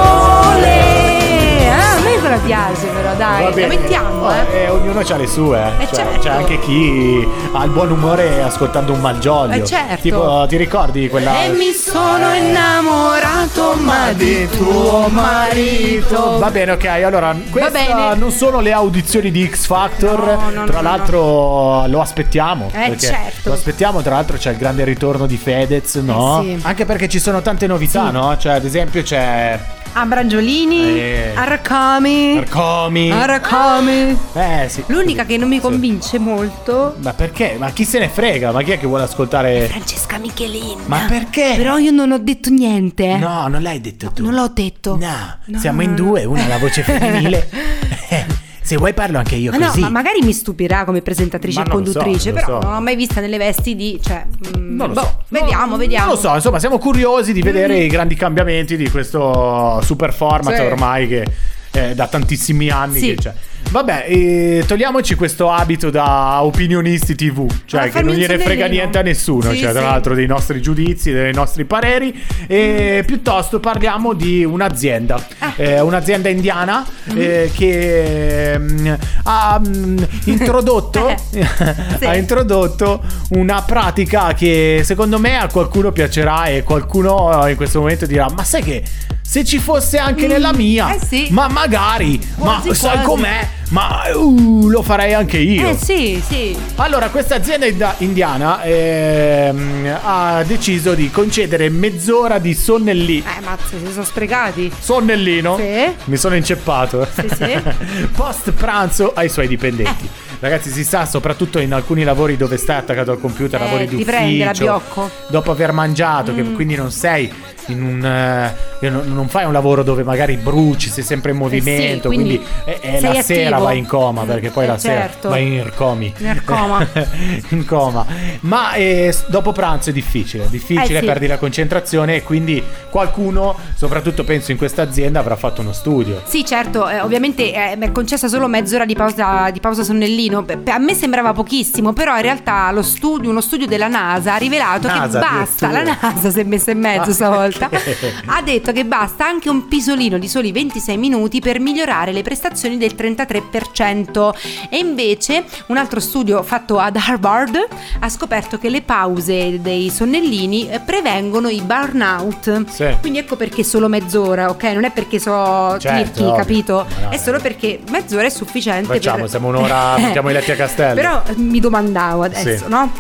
[2.45, 4.63] Piace però, dai, Va la mettiamo, Oh, eh.
[4.65, 5.59] eh, ognuno ha le sue.
[5.79, 5.83] eh.
[5.83, 6.19] Eh, Cioè, certo.
[6.21, 9.55] C'è anche chi ha il buon umore ascoltando un malgioglio.
[9.63, 10.01] Eh, certo.
[10.03, 11.45] Tipo, ti ricordi quella.
[11.45, 16.39] E mi sono innamorato ma di tuo marito.
[16.39, 16.85] Va bene, ok.
[16.87, 18.15] Allora, queste bene.
[18.17, 20.19] non sono le audizioni di X Factor.
[20.19, 22.69] No, no, tra no, l'altro, lo aspettiamo.
[22.73, 23.49] Eh, perché certo.
[23.51, 24.03] Lo aspettiamo.
[24.03, 26.41] Tra l'altro, c'è il grande ritorno di Fedez, no?
[26.43, 26.67] Eh, sì.
[26.67, 28.37] Anche perché ci sono tante novità, no?
[28.37, 29.59] Cioè, ad esempio, c'è
[30.01, 31.33] Abrangiolini, Eh.
[31.35, 33.11] Arcami, Arcomi.
[33.11, 34.17] Arcami.
[34.35, 34.83] eh, sì.
[34.87, 35.61] L'unica che non mi Sì.
[35.61, 37.57] convince molto Ma perché?
[37.59, 38.53] Ma chi se ne frega?
[38.53, 39.67] Ma chi è che vuole ascoltare?
[39.67, 40.79] Francesca Michelin.
[40.87, 41.55] Ma perché?
[41.57, 43.17] Però io non ho detto niente.
[43.17, 44.23] No, non l'hai detto tu.
[44.25, 44.97] Non l'ho detto.
[44.97, 47.49] No, No, siamo no, in due, una ha la voce femminile.
[48.69, 49.81] Eh, Se vuoi parlo anche io Ma no, così.
[49.81, 52.61] ma magari mi stupirà come presentatrice Ma e non lo so, conduttrice, non lo però
[52.61, 52.67] so.
[52.67, 53.99] non l'ho mai vista nelle vesti di.
[54.03, 54.27] Cioè,
[54.59, 55.23] mm, Non lo boh, so.
[55.29, 56.05] Vediamo, No, vediamo.
[56.07, 60.55] Non lo so, insomma, siamo curiosi di vedere i grandi cambiamenti di questo super format
[60.55, 60.61] Sì.
[60.61, 61.27] ormai che
[61.71, 63.07] è da tantissimi anni Sì.
[63.09, 63.33] che c'è.
[63.71, 69.03] Vabbè, eh, togliamoci questo abito da opinionisti TV, cioè che non gliene frega niente a
[69.03, 69.87] nessuno, Sì, cioè tra sì.
[69.87, 75.53] l'altro dei nostri giudizi, dei nostri pareri, e piuttosto parliamo di un'azienda, Ah.
[75.57, 77.21] eh, un'azienda indiana Mm-hmm.
[77.21, 78.93] eh, che mm,
[79.25, 81.47] ha mm, introdotto, Eh,
[81.99, 82.05] sì.
[82.07, 87.81] ha introdotto una pratica che secondo me a qualcuno piacerà e qualcuno eh, in questo
[87.81, 88.83] momento dirà, ma sai che...
[89.29, 91.27] Se ci fosse anche Mm, nella mia, eh sì.
[91.33, 93.05] ma magari, Quasi, ma sai quasi.
[93.07, 93.49] com'è?
[93.71, 95.69] Ma uh, lo farei anche io.
[95.69, 96.57] Eh sì, sì.
[96.77, 103.29] Allora, questa azienda indi- indiana ehm, ha deciso di concedere mezz'ora di sonnellino.
[103.29, 104.73] Eh, mazza, si sono sprecati.
[104.79, 105.57] Sonnellino?
[105.59, 105.93] Sì.
[106.05, 107.07] Mi sono inceppato.
[107.13, 107.61] Sì, sì.
[108.17, 110.09] Post pranzo ai suoi dipendenti.
[110.41, 114.03] Ragazzi, si sa, soprattutto in alcuni lavori dove stai attaccato al computer, Eh, lavori di
[114.03, 114.83] prende la ufficio.
[115.01, 115.07] Mm.
[115.29, 117.31] dopo aver mangiato, che quindi non sei
[117.73, 122.37] un eh, non, fai un lavoro dove magari bruci, sei sempre in movimento, Eh quindi
[122.39, 123.63] quindi, eh, eh, sei la sera attivo.
[123.65, 125.29] vai in coma perché poi Eh, la sera certo.
[125.29, 126.13] vai in comi.
[126.19, 126.87] In coma.
[127.51, 128.07] in coma.
[128.41, 131.07] Ma eh, dopo pranzo è difficile, difficile, Eh, sì.
[131.07, 136.23] perdi la concentrazione e quindi qualcuno, soprattutto penso in questa azienda, avrà fatto uno studio.
[136.25, 140.45] Sì, certo, eh, ovviamente eh, mi è concessa solo mezz'ora di pausa, di pausa sonnellino.
[140.67, 144.87] A me sembrava pochissimo, però in realtà lo studio, uno studio della NASA ha rivelato
[144.89, 145.83] NASA che basta, la.
[146.01, 148.13] NASA si è messa in mezzo stavolta, ok.
[148.27, 152.77] ha detto che basta anche un pisolino di soli 26 minuti per migliorare le prestazioni
[152.77, 154.35] del 33%.
[154.71, 157.57] E invece un altro studio fatto ad Harvard
[158.01, 162.65] ha scoperto che le pause dei sonnellini prevengono i burnout.
[162.69, 162.97] Sì.
[163.01, 164.63] Quindi ecco perché solo mezz'ora, ok?
[164.65, 166.87] Non è perché so Certo, tirchi, capito?
[167.03, 168.95] No, è solo perché mezz'ora è sufficiente.
[168.95, 169.31] Facciamo, per...
[169.31, 170.95] siamo un'ora, mettiamo i letti a castello.
[170.95, 172.69] Però mi domandavo adesso, Sì.
[172.69, 172.93] no?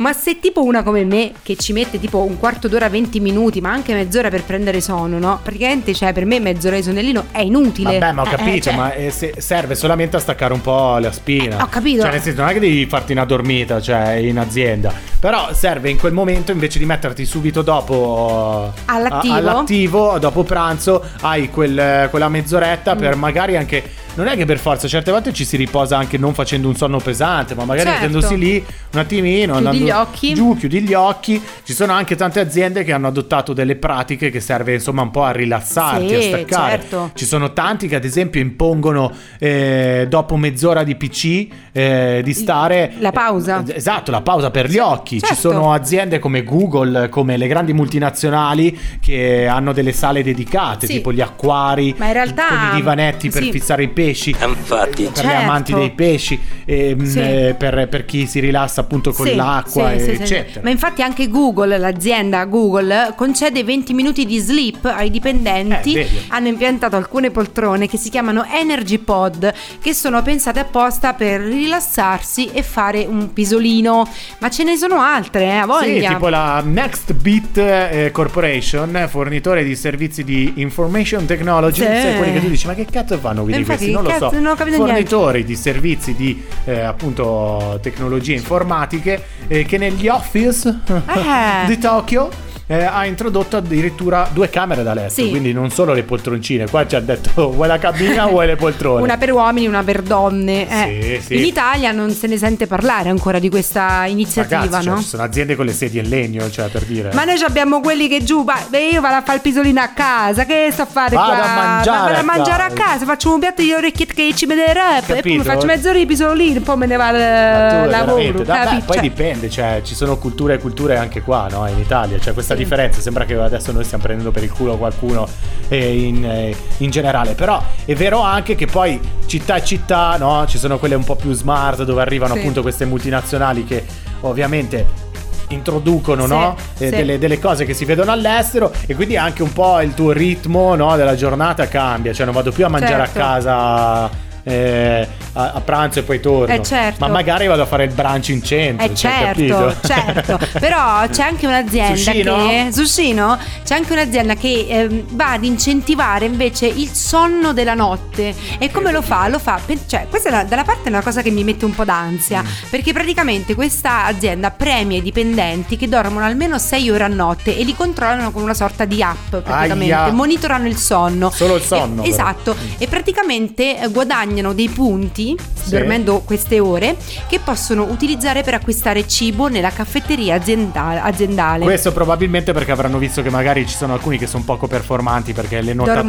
[0.00, 3.60] Ma se tipo una come me che ci mette tipo un quarto d'ora, 20 minuti,
[3.60, 5.40] ma anche mezz'ora per prendere sonno, no?
[5.42, 7.98] Praticamente, cioè, per me mezz'ora di sonnellino è inutile.
[7.98, 10.62] Vabbè, ma ho Eh, eh, capito, cioè, ma eh, se- serve solamente a staccare un
[10.62, 11.58] po' la spina.
[11.58, 12.00] Eh, ho capito.
[12.00, 14.90] Cioè, nel senso, non è che devi farti una dormita, cioè, in azienda.
[15.20, 19.34] Però serve in quel momento, invece di metterti subito dopo eh, All'attivo.
[19.34, 22.98] a- all'attivo, dopo pranzo, hai quel- quella mezz'oretta Mm.
[22.98, 23.82] per magari anche.
[24.12, 26.98] Non è che per forza, certe volte ci si riposa anche non facendo un sonno
[26.98, 28.06] pesante, ma magari Certo.
[28.06, 30.34] mettendosi lì un attimino, Chiudi andando gli occhi.
[30.34, 31.40] giù, chiudi gli occhi.
[31.64, 35.24] Ci sono anche tante aziende che hanno adottato delle pratiche che serve insomma un po'
[35.24, 36.70] a rilassarti, Sì, a staccare.
[36.80, 37.10] certo.
[37.14, 42.92] Ci sono tanti che ad esempio impongono eh, dopo mezz'ora di PC eh, di stare...
[42.98, 43.62] La pausa.
[43.66, 45.20] Eh, esatto, la pausa per gli occhi.
[45.20, 45.50] Ci certo.
[45.50, 50.94] sono aziende come Google, come le grandi multinazionali che hanno delle sale dedicate, Sì.
[50.94, 53.50] tipo gli acquari, Ma in realtà- con i divanetti per sì.
[53.50, 54.30] fissare i pesci.
[54.30, 55.30] Infatti, Per Certo.
[55.30, 57.18] gli amanti dei pesci, ehm, Sì.
[57.20, 59.34] eh, per, per chi si rilassa appunto con Sì,
[59.82, 60.22] l'acqua, sì, sì, sì.
[60.22, 60.60] eccetera.
[60.62, 65.94] Ma infatti anche Google, l'azienda Google, concede 20 minuti di sleep ai dipendenti.
[65.94, 66.08] Eh.
[66.28, 72.50] Hanno impiantato alcune poltrone che si chiamano Energy Pod, che sono pensate apposta per rilassarsi
[72.52, 74.06] e fare un pisolino.
[74.38, 76.08] Ma ce ne sono altre, eh, a Sì, voglia.
[76.08, 81.86] tipo la Next Bit eh, Corporation, fornitore di servizi di information technology, Sì.
[81.86, 83.90] sai, quelli che tu dici, ma che cazzo fanno Infatti, questi?
[83.90, 84.34] Non lo cazzo, so.
[84.40, 90.78] non ho capito Fornitori di servizi di eh, appunto tecnologie informatiche eh, che negli office
[90.88, 91.66] Eh.
[91.66, 92.30] di Tokyo
[92.70, 95.28] eh, ha introdotto addirittura due camere da letto, Sì.
[95.28, 96.68] quindi non solo le poltroncine.
[96.70, 99.02] Qua ci ha detto vuoi la cabina o vuoi le poltrone?
[99.02, 100.68] Una per uomini, una per donne.
[100.68, 101.18] eh.
[101.20, 101.36] Sì, sì.
[101.38, 105.00] In Italia non se ne sente parlare ancora di questa iniziativa, Ragazzi, cioè, no?
[105.00, 107.10] ci sono aziende con le sedie in legno, cioè per dire.
[107.12, 109.88] Ma noi abbiamo quelli che giù, va- beh, io vado a fare il pisolino a
[109.88, 111.42] casa, che sto a fare Vado qua?
[111.42, 113.04] a mangiare vado a mangiare a casa.
[113.04, 116.06] faccio un piatto di orecchiette che ci vede rap, e poi mi faccio mezz'ora di
[116.06, 118.42] pisolino, poi me ne vado Ma al lavoro.
[118.44, 121.66] da- beh, poi Cioè, dipende, cioè ci sono culture e culture anche qua, no?
[121.68, 122.58] In Italia, c'è questa.
[122.62, 123.00] Differenza.
[123.00, 125.26] Sembra che adesso noi stiamo prendendo per il culo qualcuno
[125.68, 127.34] eh, in, eh, in generale.
[127.34, 130.44] Però è vero anche che poi città e città, no?
[130.46, 132.40] Ci sono quelle un po' più smart dove arrivano Sì.
[132.40, 133.84] appunto queste multinazionali che
[134.20, 135.08] ovviamente
[135.48, 136.56] introducono Sì, no?
[136.78, 136.90] Eh, sì.
[136.90, 140.76] delle, delle cose che si vedono all'estero e quindi anche un po' il tuo ritmo
[140.76, 143.18] no, della giornata cambia cioè non vado più a mangiare Certo.
[143.18, 144.10] a casa
[144.42, 146.96] eh, a, a pranzo e poi torno Eh, certo.
[147.04, 151.46] ma magari vado a fare il brunch in centro Eh certo, certo, però c'è anche
[151.46, 152.36] un'azienda Sushino?
[152.46, 153.38] che Sushino?
[153.64, 158.34] C'è anche un'azienda che ehm, va ad incentivare invece il sonno della notte.
[158.58, 159.28] E come lo fa?
[159.28, 161.64] Lo fa, per- cioè, questa è una- dalla parte è una cosa che mi mette
[161.64, 162.46] un po' d'ansia, Mm.
[162.70, 167.62] perché praticamente questa azienda premia i dipendenti che dormono almeno 6 ore a notte e
[167.64, 170.12] li controllano con una sorta di app, praticamente, Aia.
[170.12, 171.30] monitorano il sonno.
[171.30, 173.88] Solo il sonno, E- esatto, e praticamente eh,
[174.30, 175.70] guadagnano dei punti Sì.
[175.70, 176.96] dormendo queste ore
[177.28, 181.64] che possono utilizzare per acquistare cibo nella caffetteria azienda- aziendale.
[181.64, 185.60] questo probabilmente perché avranno visto che magari ci sono alcuni che sono poco performanti perché
[185.60, 186.02] le notatacce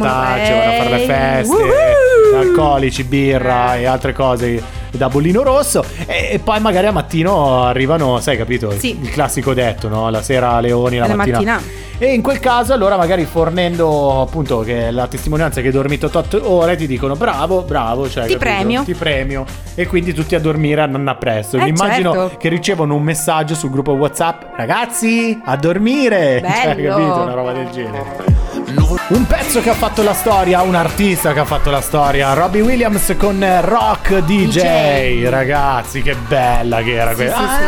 [0.52, 2.38] vanno a fare le feste woohoo!
[2.40, 8.20] alcolici, birra e altre cose da bollino rosso e, e poi magari a mattino arrivano,
[8.20, 8.70] sai capito?
[8.78, 8.98] Sì.
[9.00, 10.08] Il classico detto, no?
[10.10, 11.36] La sera leoni, la, La mattina.
[11.38, 11.80] mattina.
[11.98, 16.50] E in quel caso allora magari fornendo appunto che la testimonianza che hai dormito 8
[16.50, 18.38] ore ti dicono bravo, bravo, cioè, Ti capito?
[18.38, 18.82] premio.
[18.82, 19.44] Ti premio
[19.76, 21.58] e quindi tutti a dormire a nonna presto.
[21.58, 22.36] Eh, Mi immagino certo.
[22.38, 26.42] che ricevono un messaggio sul gruppo WhatsApp, ragazzi, a dormire.
[26.62, 26.88] Cioè, Bello.
[26.88, 27.20] capito?
[27.22, 28.50] Una roba del genere.
[28.74, 32.62] Un pezzo che ha fatto la storia, un artista che ha fatto la storia, Robbie
[32.62, 34.46] Williams con eh, Rock DJ.
[34.60, 35.26] DJ.
[35.28, 37.34] Ragazzi, che bella che era Sì, quella.
[37.36, 37.62] sì, sì.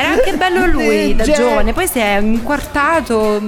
[0.00, 1.32] Era anche bello lui da DJ.
[1.34, 3.40] giovane, poi si è inquartato.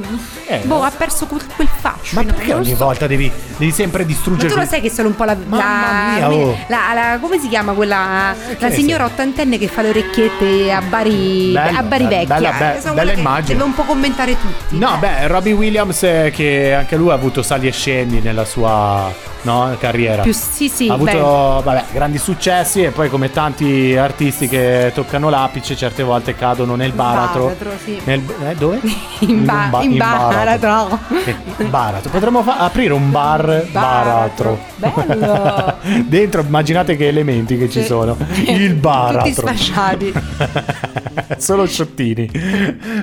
[0.53, 0.67] Eh.
[0.67, 2.23] boh, ha perso quel, quel fascino.
[2.23, 2.85] Ma perché ogni so.
[2.85, 4.53] volta devi, devi sempre Ma distruggere?
[4.53, 5.37] tu lo sai che sono un po' la.
[5.49, 6.57] La, mia, oh.
[6.69, 8.35] la- la- come si chiama quella.
[8.49, 11.53] che La signora ottantenne che fa le orecchiette a Bari.
[11.53, 12.25] Bella, a Bari vecchia.
[12.27, 13.57] bella, be- bella immagine.
[13.59, 14.79] Deve un po' commentare tutti.
[14.79, 19.11] No, beh, Robbie Williams eh, che anche lui ha avuto sali e scendi nella sua
[19.43, 20.23] no, carriera.
[20.23, 20.89] Più, sì, sì.
[20.89, 26.35] ha avuto vabbè, grandi successi e poi come tanti artisti che toccano l'apice certe volte
[26.35, 27.45] cadono nel baratro.
[27.45, 28.01] Baratro, sì.
[28.05, 28.81] Nel, eh, dove?
[29.21, 30.42] In ba- un in baratro.
[30.43, 32.11] Eh, baratro.
[32.11, 34.59] Potremmo fa- aprire un bar baratro.
[34.77, 35.77] Bello.
[36.07, 37.87] Dentro immaginate che elementi che ci Sì.
[37.87, 38.17] sono.
[38.47, 39.19] Il baratro.
[39.21, 40.13] Tutti sfasciati.
[41.39, 42.31] Solo sciottini.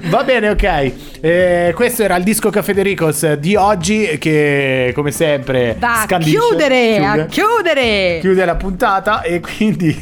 [0.09, 0.91] Va bene, ok.
[1.21, 6.03] Eh, questo era il disco Caffè De Ricos di oggi che come sempre Va a
[6.05, 8.17] scandisce- chiudere, chiude- a chiudere.
[8.21, 9.97] chiude la puntata e quindi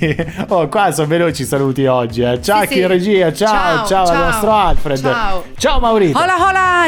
[0.49, 2.39] oh qua sono veloci i saluti oggi eh.
[2.41, 2.85] ciao Sì, chi sì.
[2.85, 5.43] regia ciao ciao, Ciao, al nostro Alfred Ciao.
[5.57, 6.87] ciao Maurizio Hola, hola,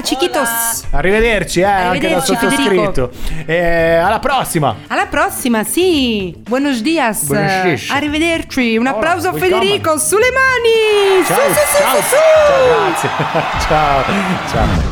[0.92, 3.12] arrivederci eh, anche dal Arrivederci, sottoscritto
[3.46, 6.34] Eh, alla prossima Alla prossima, sì.
[6.48, 7.24] Buenos dias.
[7.24, 7.90] Buenos dias.
[7.92, 8.78] Arrivederci.
[8.78, 9.34] Un Hola, applauso a.
[9.34, 11.26] Federico sulle mani.
[11.26, 12.16] ciao Su, su, su, ciao su, su.
[12.16, 13.10] ciao grazie
[13.68, 14.04] ciao
[14.52, 14.89] ciao